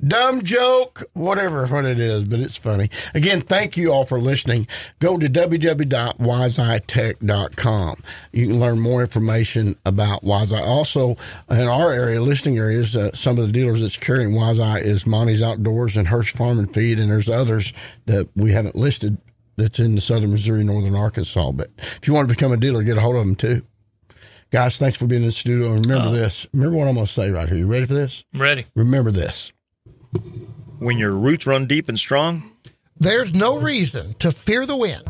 [0.07, 2.91] Dumb joke, whatever what it is, but it's funny.
[3.15, 4.67] Again, thank you all for listening.
[4.99, 8.03] Go to www.wiseeyetech.com.
[8.33, 10.61] You can learn more information about Wiseye.
[10.61, 11.17] Also,
[11.49, 15.41] in our area, listening areas, uh, some of the dealers that's carrying Wiseye is Monty's
[15.41, 17.73] Outdoors and Hirsch Farm and Feed, and there's others
[18.05, 19.17] that we haven't listed
[19.57, 21.53] that's in the southern Missouri, northern Arkansas.
[21.53, 23.63] But if you want to become a dealer, get a hold of them too.
[24.51, 25.73] Guys, thanks for being in the studio.
[25.73, 26.17] And remember uh-huh.
[26.17, 26.47] this.
[26.53, 27.59] Remember what I'm going to say right here.
[27.59, 28.25] You ready for this?
[28.33, 28.67] I'm ready.
[28.75, 29.53] Remember this.
[30.79, 32.43] When your roots run deep and strong,
[32.99, 35.03] There's no reason to fear the wind.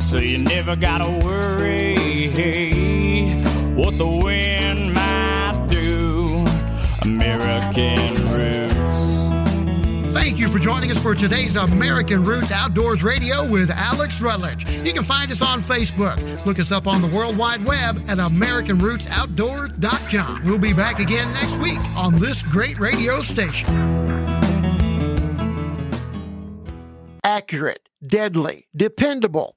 [0.00, 1.94] So you never gotta worry
[3.74, 6.44] what the wind might do.
[7.02, 8.21] American roots.
[8.21, 8.21] Thank
[10.42, 14.68] you for joining us for today's American Roots Outdoors Radio with Alex Rutledge.
[14.68, 16.44] You can find us on Facebook.
[16.44, 20.42] Look us up on the World Wide Web at AmericanRootsOutdoors.com.
[20.44, 23.68] We'll be back again next week on this great radio station.
[27.22, 29.54] Accurate, deadly, dependable,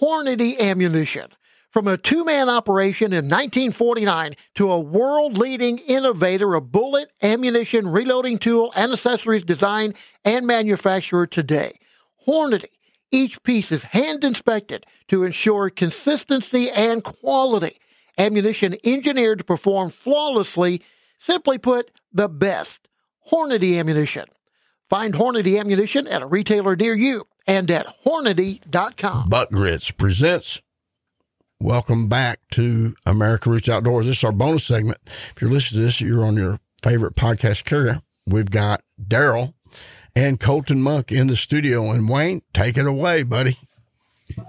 [0.00, 1.30] Hornady ammunition.
[1.70, 7.88] From a two man operation in 1949 to a world leading innovator of bullet, ammunition,
[7.88, 9.92] reloading tool, and accessories design
[10.24, 11.78] and manufacturer today.
[12.26, 12.70] Hornady.
[13.10, 17.78] Each piece is hand inspected to ensure consistency and quality.
[18.18, 20.82] Ammunition engineered to perform flawlessly.
[21.18, 22.88] Simply put, the best.
[23.30, 24.26] Hornady ammunition.
[24.88, 29.28] Find Hornady ammunition at a retailer near you and at Hornady.com.
[29.28, 30.62] Buck Grits presents.
[31.60, 34.06] Welcome back to America Roots Outdoors.
[34.06, 34.98] This is our bonus segment.
[35.06, 38.00] If you're listening to this, you're on your favorite podcast carrier.
[38.28, 39.54] We've got Daryl
[40.14, 41.90] and Colton Monk in the studio.
[41.90, 43.56] And Wayne, take it away, buddy.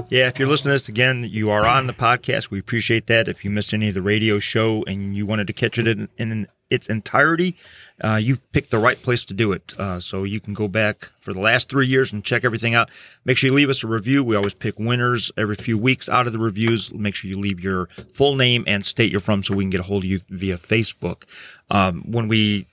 [0.09, 2.51] Yeah, if you're listening to this again, you are on the podcast.
[2.51, 3.27] We appreciate that.
[3.27, 6.09] If you missed any of the radio show and you wanted to catch it in,
[6.19, 7.55] in its entirety,
[8.03, 9.73] uh, you picked the right place to do it.
[9.77, 12.89] Uh, so you can go back for the last three years and check everything out.
[13.25, 14.23] Make sure you leave us a review.
[14.23, 16.93] We always pick winners every few weeks out of the reviews.
[16.93, 19.81] Make sure you leave your full name and state you're from so we can get
[19.81, 21.23] a hold of you via Facebook.
[21.69, 22.67] Um, when we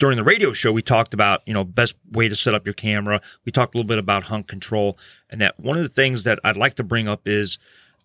[0.00, 2.74] during the radio show, we talked about, you know, best way to set up your
[2.74, 3.20] camera.
[3.44, 4.98] We talked a little bit about hunt control
[5.28, 7.58] and that one of the things that I'd like to bring up is,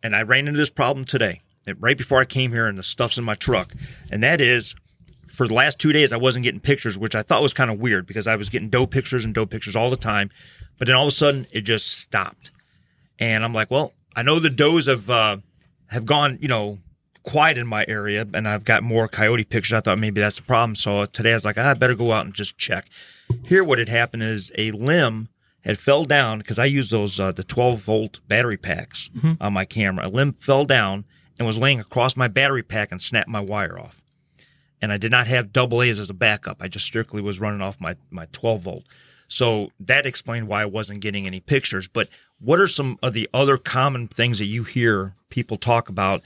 [0.03, 1.41] and I ran into this problem today,
[1.79, 3.73] right before I came here and the stuff's in my truck.
[4.11, 4.75] And that is
[5.27, 7.79] for the last two days, I wasn't getting pictures, which I thought was kind of
[7.79, 10.29] weird because I was getting doe pictures and doe pictures all the time.
[10.77, 12.51] But then all of a sudden it just stopped.
[13.19, 15.37] And I'm like, well, I know the does have, uh,
[15.87, 16.79] have gone, you know,
[17.23, 19.73] quiet in my area and I've got more coyote pictures.
[19.73, 20.75] I thought maybe that's the problem.
[20.75, 22.87] So today I was like, ah, I better go out and just check.
[23.43, 25.29] Here, what had happened is a limb
[25.61, 29.37] had fell down because I use those uh, the 12 volt battery packs Mhm.
[29.41, 30.07] on my camera.
[30.07, 31.05] A limb fell down
[31.39, 33.99] and was laying across my battery pack and snapped my wire off.
[34.81, 36.57] And I did not have double A's as a backup.
[36.61, 38.83] I just strictly was running off my my 12 volt.
[39.27, 41.87] So that explained why I wasn't getting any pictures.
[41.87, 42.09] But
[42.39, 46.21] what are some of the other common things that you hear people talk about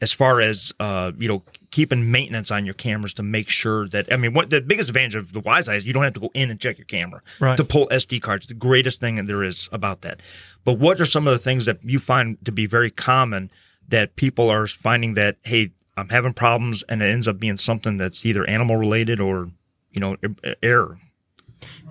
[0.00, 4.10] as far as uh, you know keeping maintenance on your cameras to make sure that
[4.12, 6.20] I mean what the biggest advantage of the Wise Eye is you don't have to
[6.20, 7.56] go in and check your camera Right.
[7.56, 8.46] to pull SD cards.
[8.46, 10.20] The greatest thing that there is about that.
[10.64, 13.50] But what are some of the things that you find to be very common
[13.88, 15.70] that people are finding that hey
[16.00, 19.50] I'm having problems and it ends up being something that's either animal related or
[19.92, 20.98] you know er- error.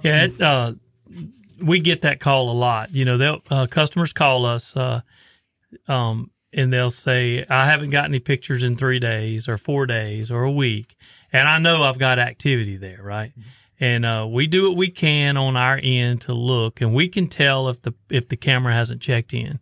[0.01, 0.74] Yeah, it, uh,
[1.62, 2.93] we get that call a lot.
[2.93, 5.01] You know, they'll uh, customers call us, uh,
[5.88, 10.32] um, and they'll say, "I haven't got any pictures in three days, or four days,
[10.32, 10.95] or a week,"
[11.32, 13.34] and I know I've got activity there, right?
[13.80, 17.28] And uh, we do what we can on our end to look, and we can
[17.28, 19.60] tell if the if the camera hasn't checked in.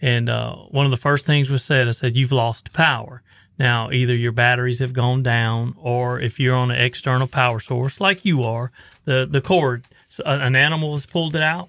[0.00, 3.22] And uh, one of the first things was said, I said, "You've lost power."
[3.58, 8.00] Now, either your batteries have gone down, or if you're on an external power source
[8.00, 8.72] like you are,
[9.04, 9.84] the the cord,
[10.24, 11.68] an animal has pulled it out,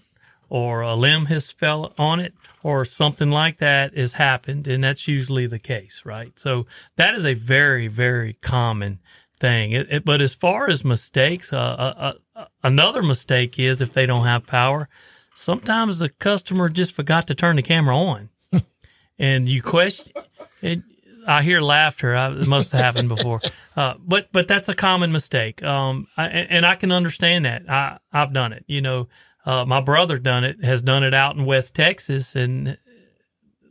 [0.50, 2.34] or a limb has fell on it,
[2.64, 6.38] or something like that has happened, and that's usually the case, right?
[6.40, 6.66] So
[6.96, 9.00] that is a very very common
[9.40, 9.72] thing.
[9.74, 14.06] It, it- but as far as mistakes, uh, uh, uh, another mistake is if they
[14.08, 14.90] don't have power.
[15.36, 18.30] Sometimes the customer just forgot to turn the camera on,
[19.20, 20.14] and you question.
[21.28, 22.16] I hear laughter.
[22.16, 23.42] I, it must have happened before,
[23.76, 25.64] uh, but but that's a common mistake.
[25.64, 27.70] Um, I, and I can understand that.
[27.70, 28.64] I I've done it.
[28.68, 29.08] You know,
[29.46, 30.64] uh, my brother done it.
[30.64, 32.78] Has done it out in West Texas, and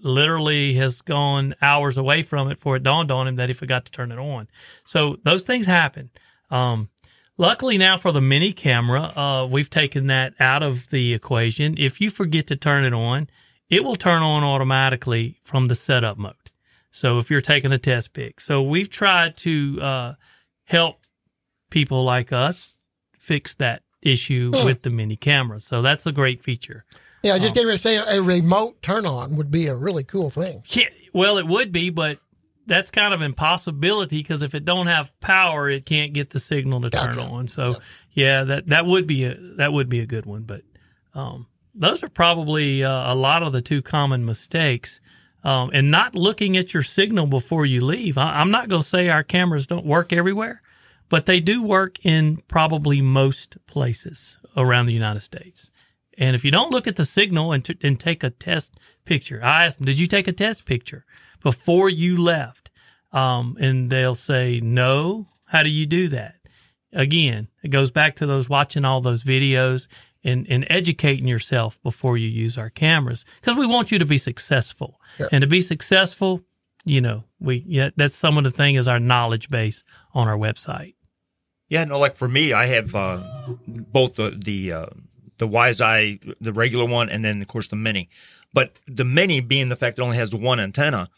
[0.05, 3.87] literally has gone hours away from it before it dawned on him that he forgot
[3.87, 4.49] to turn it on.
[4.85, 6.11] So those things happen.
[6.51, 6.91] Um,
[7.39, 11.77] luckily now for the mini camera, uh, we've taken that out of the equation.
[11.79, 13.29] If you forget to turn it on,
[13.71, 16.35] it will turn on automatically from the setup mode.
[16.95, 20.15] So if you're taking a test pic, so we've tried to uh,
[20.65, 21.01] help
[21.69, 22.77] people like us
[23.19, 24.65] fix that issue Hmm.
[24.65, 25.61] with the mini camera.
[25.61, 26.85] So that's a great feature.
[27.25, 29.75] Yeah, I just Um, getting ready to say a remote turn on would be a
[29.75, 30.63] really cool thing.
[30.69, 32.21] Yeah, well, it would be, but
[32.67, 36.81] that's kind of impossibility because if it don't have power, it can't get the signal
[36.83, 37.49] to turn on.
[37.49, 37.81] So
[38.13, 40.43] yeah, that that would be a that would be a good one.
[40.45, 40.63] But
[41.13, 45.01] um, those are probably uh, a lot of the two common mistakes.
[45.45, 48.17] Um, and not looking at your signal before you leave.
[48.17, 50.63] I, I'm not going to say our cameras don't work everywhere,
[51.11, 55.71] but they do work in probably most places around the United States.
[56.17, 59.41] And if you don't look at the signal and, t- and take a test picture,
[59.45, 61.05] I asked them, did you take a test picture
[61.43, 62.71] before you left?
[63.13, 65.29] Um, and they'll say, no.
[65.45, 66.37] How do you do that?
[66.93, 69.89] Again, it goes back to those watching all those videos
[70.25, 74.19] and, and educating yourself before you use our cameras because we want you to be
[74.19, 75.01] successful.
[75.19, 75.29] Yeah.
[75.31, 76.43] And to be successful,
[76.85, 80.37] you know, we, yeah, that's some of the thing is our knowledge base on our
[80.37, 80.95] website.
[81.69, 83.21] Yeah, no, like for me, I have uh,
[83.67, 84.87] both the the uh,
[85.39, 88.11] the Wise Eye, the regular one, and then of course the Mini.
[88.53, 91.09] But the Mini, being the fact it only has the one antenna,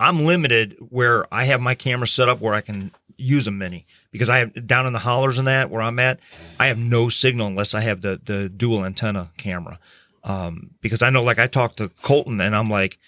[0.00, 3.84] I'm limited where I have my camera set up where I can use a Mini
[4.12, 6.20] because I have down in the hollers and that where I'm at,
[6.60, 9.78] I have no signal unless I have the the dual antenna camera.
[10.24, 12.98] Um, because I know, like I talked to Colton and I'm like,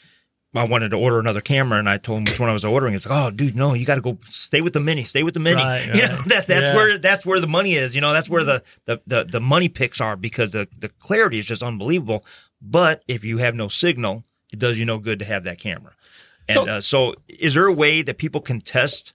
[0.53, 2.93] I wanted to order another camera, and I told him which one I was ordering.
[2.93, 5.05] He's like, "Oh, dude, no, you got to go stay with the mini.
[5.05, 5.63] Stay with the mini.
[5.63, 6.75] Right, you know that that's Yeah.
[6.75, 7.95] where that's where the money is.
[7.95, 11.39] You know that's where the the the, the money picks are because the the clarity
[11.39, 12.25] is just unbelievable.
[12.61, 15.93] But if you have no signal, it does you no good to have that camera.
[16.51, 19.13] And So- uh, so, is there a way that people can test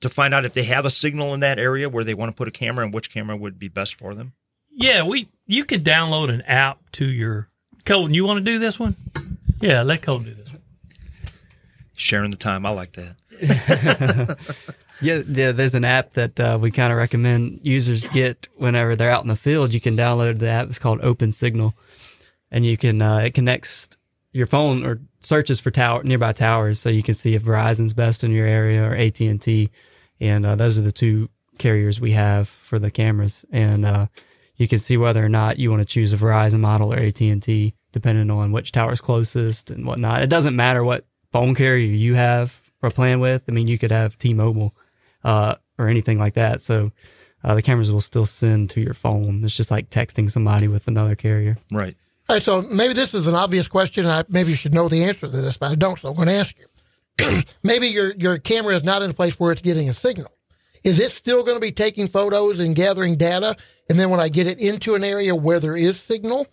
[0.00, 2.36] to find out if they have a signal in that area where they want to
[2.36, 4.32] put a camera and which camera would be best for them?
[4.72, 7.48] Yeah, we you could download an app to your
[7.84, 8.14] Colton.
[8.14, 8.96] You want to do this one?
[9.60, 10.62] Yeah, let Colton do this one.
[11.96, 13.16] Sharing the time, I like that.
[15.00, 15.52] Yeah, yeah.
[15.52, 19.28] There's an app that uh, we kind of recommend users get whenever they're out in
[19.28, 19.72] the field.
[19.72, 20.66] You can download the app.
[20.68, 21.74] It's called Open Signal,
[22.50, 23.90] and you can uh, it connects
[24.32, 28.22] your phone or searches for tower nearby towers, so you can see if Verizon's best
[28.24, 29.70] in your area or AT and T,
[30.20, 34.06] and uh, those are the two carriers we have for the cameras, and uh,
[34.56, 37.20] you can see whether or not you want to choose a Verizon model or AT
[37.20, 40.22] and T, depending on which tower's closest and whatnot.
[40.22, 43.44] It doesn't matter what phone carrier you have or plan with.
[43.48, 44.74] I mean, you could have T-Mobile
[45.24, 46.60] uh, or anything like that.
[46.60, 46.92] So
[47.44, 49.44] uh, the cameras will still send to your phone.
[49.44, 51.58] It's just like texting somebody with another carrier.
[51.70, 51.96] Right.
[52.28, 54.04] All right, so maybe this is an obvious question.
[54.04, 56.14] and I maybe you should know the answer to this, but I don't, so I'm
[56.14, 57.42] going to ask you.
[57.62, 60.30] maybe your your camera is not in a place where it's getting a signal.
[60.84, 63.56] Is it still going to be taking photos and gathering data?
[63.90, 66.46] And then when I get it into an area where there is signal,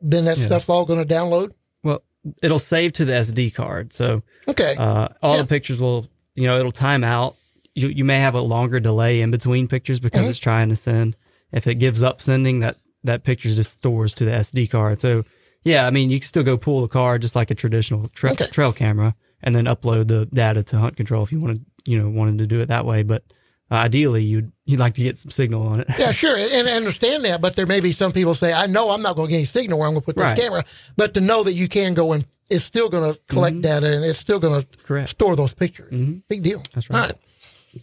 [0.00, 0.46] then that Yeah.
[0.46, 1.52] stuff's all going to download.
[1.84, 2.02] Well,
[2.42, 3.92] it'll save to the SD card.
[3.92, 4.74] So Okay.
[4.76, 5.42] uh, all Yeah.
[5.42, 7.36] the pictures will, you know, it'll time out.
[7.74, 10.30] You, you may have a longer delay in between pictures because Mhm.
[10.30, 11.16] it's trying to send.
[11.52, 15.00] If it gives up sending, that that picture just stores to the SD card.
[15.00, 15.24] So
[15.64, 18.32] yeah, I mean, you can still go pull the card just like a traditional tra-
[18.32, 18.46] Okay.
[18.46, 22.08] trail camera, and then upload the data to Hunt Control if you wanted, you know,
[22.08, 23.02] wanted to do it that way.
[23.02, 23.22] But
[23.70, 25.88] uh, ideally, you'd you'd like to get some signal on it.
[25.98, 28.66] Yeah, sure, and and I understand that, but there may be some people say, "I
[28.66, 30.38] know I'm not going to get any signal where I'm going to put this Right.
[30.38, 30.64] camera,"
[30.96, 34.04] but to know that you can go and it's still going to collect data and
[34.04, 35.04] it's still going to Mm-hmm.
[35.06, 35.92] Store those pictures.
[35.92, 36.22] Mhm.
[36.28, 36.62] Big deal.
[36.74, 37.12] That's right.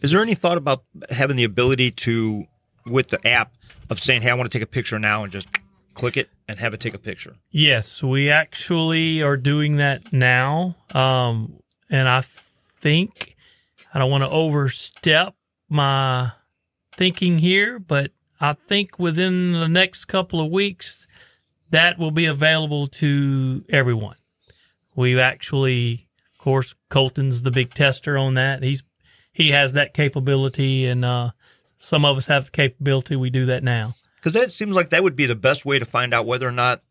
[0.01, 2.45] Is there any thought about having the ability to,
[2.87, 3.53] with the app,
[3.89, 5.47] of saying, "Hey, I want to take a picture now," and just
[5.95, 7.37] click it and have it take a picture?
[7.49, 10.75] Yes, we actually are doing that now.
[10.93, 11.59] Um,
[11.89, 13.35] and I think
[13.93, 15.33] I don't want to overstep
[15.67, 16.33] my
[16.91, 21.07] thinking here, but I think within the next couple of weeks,
[21.71, 24.17] that will be available to everyone.
[24.95, 28.61] We've actually, of course, Colton's the big tester on that.
[28.61, 28.83] He's
[29.31, 31.31] he has that capability, and uh,
[31.85, 33.15] some of us have the capability.
[33.15, 33.95] We do that now.
[34.17, 36.51] Because that seems like that would be the best way to find out whether or
[36.51, 36.81] not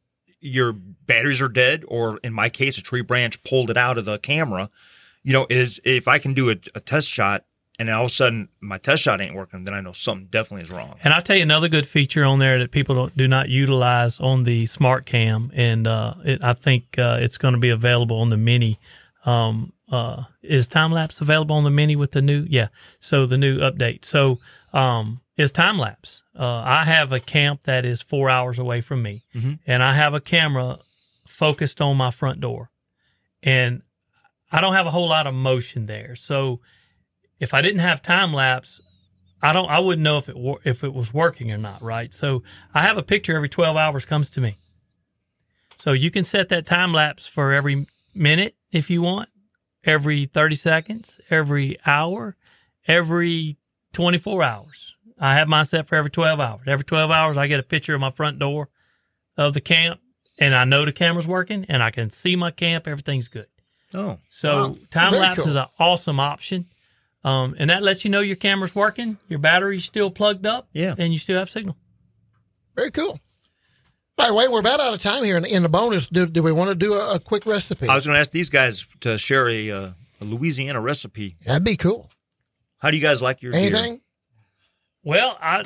[0.41, 4.05] your batteries are dead, or in my case, a tree branch pulled it out of
[4.05, 4.71] the camera.
[5.25, 7.45] You know, is if I can do a, a test shot
[7.79, 10.29] and then all of a sudden my test shot ain't working, then I know something
[10.31, 10.95] definitely is wrong.
[11.03, 14.21] And I'll tell you another good feature on there that people don't, do not utilize
[14.21, 18.19] on the Smart Cam, and uh, it, I think uh, it's going to be available
[18.19, 18.79] on the Mini.
[19.25, 22.47] Um, uh, is time lapse available on the Mini with the new?
[22.49, 22.69] Yeah,
[23.01, 24.05] so the new update.
[24.05, 24.39] So
[24.73, 26.23] um, is time lapse.
[26.39, 29.23] Uh, I have a camp that is four hours away from me,
[29.67, 30.79] and I have a camera
[31.27, 32.71] focused on my front door,
[33.43, 33.83] and
[34.51, 36.17] I don't have a whole lot of motion there.
[36.17, 36.61] So
[37.41, 38.81] if I didn't have time lapse,
[39.43, 39.69] I don't.
[39.71, 41.83] I wouldn't know if it wor- if it was working or not.
[41.83, 42.13] Right.
[42.13, 42.43] So
[42.75, 44.59] I have a picture every twelve hours comes to me.
[45.77, 49.29] So you can set that time lapse for every minute if you want,
[49.85, 52.37] every thirty seconds, every hour,
[52.87, 53.57] every
[53.93, 54.95] twenty four hours.
[55.19, 56.63] I have mine set for every twelve hours.
[56.67, 58.69] Every twelve hours, I get a picture of my front door
[59.37, 60.01] of the camp,
[60.39, 62.87] and I know the camera's working, and I can see my camp.
[62.87, 63.47] Everything's good.
[63.95, 64.75] Oh, So Wow.
[64.91, 65.49] time Very lapse cool.
[65.49, 66.67] is an awesome option.
[67.23, 70.95] Um, and that lets you know your camera's working, your battery's still plugged up, Yeah.
[70.99, 71.77] and you still have signal.
[72.77, 73.19] Very cool.
[74.17, 75.37] All right, way, we're about out of time here.
[75.37, 77.89] In, in the bonus, do, do we want to do a, a quick recipe?
[77.89, 79.91] I was going to ask these guys to share a, uh,
[80.21, 81.37] a Louisiana recipe.
[81.45, 82.11] That'd be cool.
[82.79, 83.61] How do you guys like your deer?
[83.63, 84.01] Anything?
[85.03, 85.65] Well, I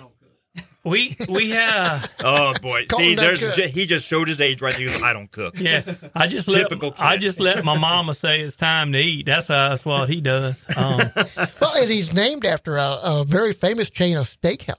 [0.85, 2.87] we we have Oh boy!
[2.87, 3.55] Colton See, there's cook.
[3.55, 4.87] ju- he just showed his age right there.
[4.87, 5.59] He goes, I don't cook.
[5.61, 5.83] yeah.
[6.15, 7.01] I just let Typical kid.
[7.03, 9.27] I just let my mama say it's time to eat.
[9.27, 10.65] That's that's what he does.
[10.77, 11.01] Um,
[11.61, 14.77] Well, and he's named after a, a very famous chain of steakhouse.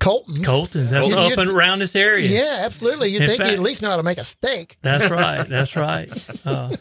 [0.00, 0.42] Colton.
[0.42, 2.28] Colton's that's You- up and around this area.
[2.28, 3.10] Yeah, absolutely.
[3.10, 4.78] You'd In think he'd at least know how to make a steak.
[4.82, 5.48] That's right.
[5.48, 6.10] That's right.
[6.46, 6.76] Uh,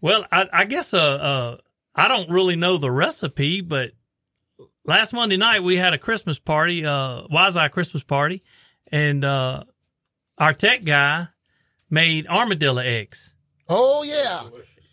[0.00, 1.56] well, I, I guess uh, uh,
[1.94, 3.92] I don't really know the recipe, but
[4.84, 8.42] last Monday night we had a Christmas party, uh, Wise Eye Christmas party,
[8.92, 9.64] and uh,
[10.38, 11.28] our tech guy
[11.90, 13.34] made armadillo eggs.
[13.68, 14.44] Oh, yeah.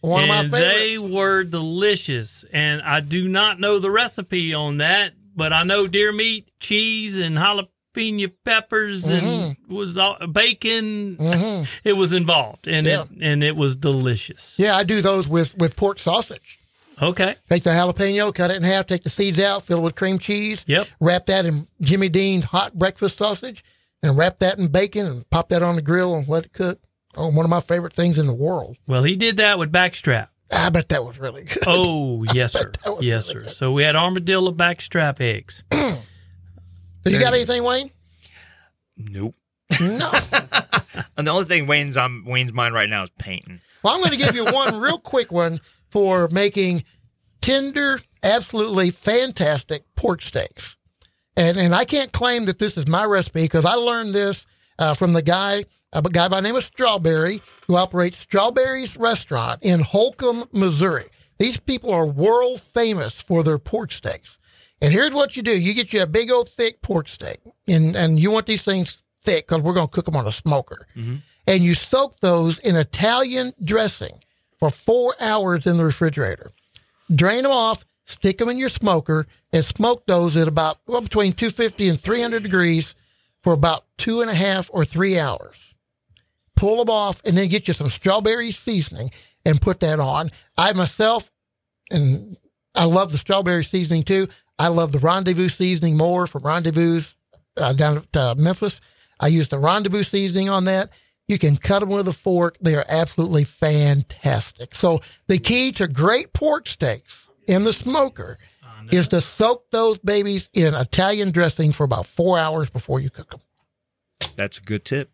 [0.01, 0.67] One of my favorites.
[0.67, 2.45] they were delicious.
[2.53, 7.17] And I do not know the recipe on that, but I know deer meat, cheese,
[7.19, 11.17] and jalapeno peppers, and was all, bacon.
[11.17, 11.67] Mhm.
[11.83, 13.03] It was involved, and Yeah.
[13.03, 14.55] it, and it was delicious.
[14.57, 16.59] Yeah, I do those with, with pork sausage.
[17.01, 17.35] Okay.
[17.49, 20.17] Take the jalapeno, cut it in half, take the seeds out, fill it with cream
[20.17, 20.63] cheese.
[20.65, 20.87] Yep.
[21.01, 23.63] Wrap that in Jimmy Dean's hot breakfast sausage
[24.01, 26.79] and wrap that in bacon and pop that on the grill and let it cook.
[27.17, 28.77] Oh, one of my favorite things in the world.
[28.87, 30.27] Well, he did that with backstrap.
[30.51, 31.63] I bet that was really good.
[31.65, 32.71] Oh yes, sir.
[32.99, 33.53] Yes, really sir.
[33.53, 35.63] So we had armadillo backstrap eggs.
[37.05, 37.91] So you got anything, Wayne?
[38.97, 39.35] Nope.
[39.79, 40.09] No.
[41.15, 43.61] And the only thing Wayne's on Wayne's mind right now is painting.
[43.83, 46.83] Well, I'm going to give you one real quick one for making
[47.41, 50.77] tender, absolutely fantastic pork steaks.
[51.37, 54.47] And and I can't claim that this is my recipe because I learned this
[54.79, 59.61] uh, from the guy a guy by the name of Strawberry who operates Strawberries Restaurant
[59.63, 61.05] in Holcomb, Missouri.
[61.37, 64.37] These people are world famous for their pork steaks.
[64.81, 67.95] And here's what you do: you get you a big old thick pork steak, and
[67.95, 70.87] and you want these things thick because we're going to cook them on a smoker.
[70.95, 71.15] Mm-hmm.
[71.47, 74.19] And you soak those in Italian dressing
[74.59, 76.51] for four hours in the refrigerator.
[77.13, 81.33] Drain them off, stick them in your smoker, and smoke those at about well, between
[81.33, 82.95] 250 and 300 degrees
[83.43, 85.74] for about two and a half or three hours.
[86.55, 89.11] Pull them off, and then get you some strawberry seasoning
[89.45, 90.29] and put that on.
[90.57, 91.29] I myself,
[91.91, 92.37] and
[92.73, 94.27] I love the strawberry seasoning too.
[94.57, 97.01] I love the rendezvous seasoning more from Rendezvous
[97.57, 98.79] uh, down at uh, Memphis.
[99.19, 100.89] I use the rendezvous seasoning on that.
[101.27, 102.57] You can cut them with a fork.
[102.61, 104.75] They are absolutely fantastic.
[104.75, 108.37] So the key to great pork steaks in the smoker
[108.91, 113.31] is to soak those babies in Italian dressing for about four hours before you cook
[113.31, 113.41] them.
[114.35, 115.09] That's a good tip.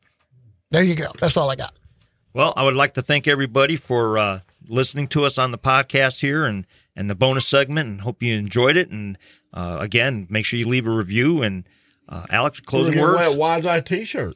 [0.71, 1.11] There you go.
[1.19, 1.73] That's all I got.
[2.33, 6.21] Well, I would like to thank everybody for uh, listening to us on the podcast
[6.21, 6.65] here and,
[6.95, 8.89] and the bonus segment, and hope you enjoyed it.
[8.89, 9.17] And
[9.53, 11.41] uh, again, make sure you leave a review.
[11.41, 11.67] And
[12.07, 13.27] uh, Alex, closing We're words.
[13.27, 14.35] wear a Wise Eye T-shirt.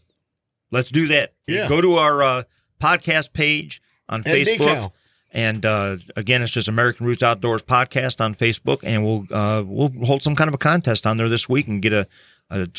[0.72, 1.34] Let's do that.
[1.48, 1.70] Yeah.
[1.70, 2.44] Go to our uh,
[2.82, 4.58] podcast page on And Facebook.
[4.58, 4.92] decal.
[5.32, 9.92] And uh, again, it's just American Roots Outdoors podcast on Facebook, and we'll uh, we'll
[10.06, 12.08] hold some kind of a contest on there this week and get a,
[12.50, 12.70] a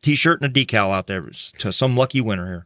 [0.00, 2.64] t-shirt and a decal out there to some lucky winner here.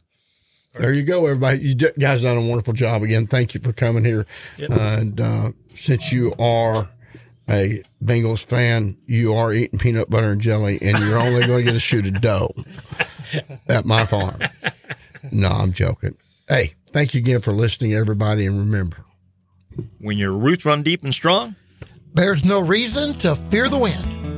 [0.73, 1.59] There you go, everybody.
[1.59, 3.27] You guys done a wonderful job again.
[3.27, 4.25] Thank you for coming here.
[4.57, 6.87] And uh, since you are
[7.49, 11.63] a Bengals fan, you are eating peanut butter and jelly, and you're only going to
[11.63, 12.53] get a shoot of dough
[13.67, 14.39] at my farm.
[15.31, 16.15] No, I'm joking.
[16.47, 18.97] Hey, thank you again for listening, everybody, and remember.
[19.99, 21.55] When your roots run deep and strong,
[22.13, 24.28] There's no reason to fear the wind.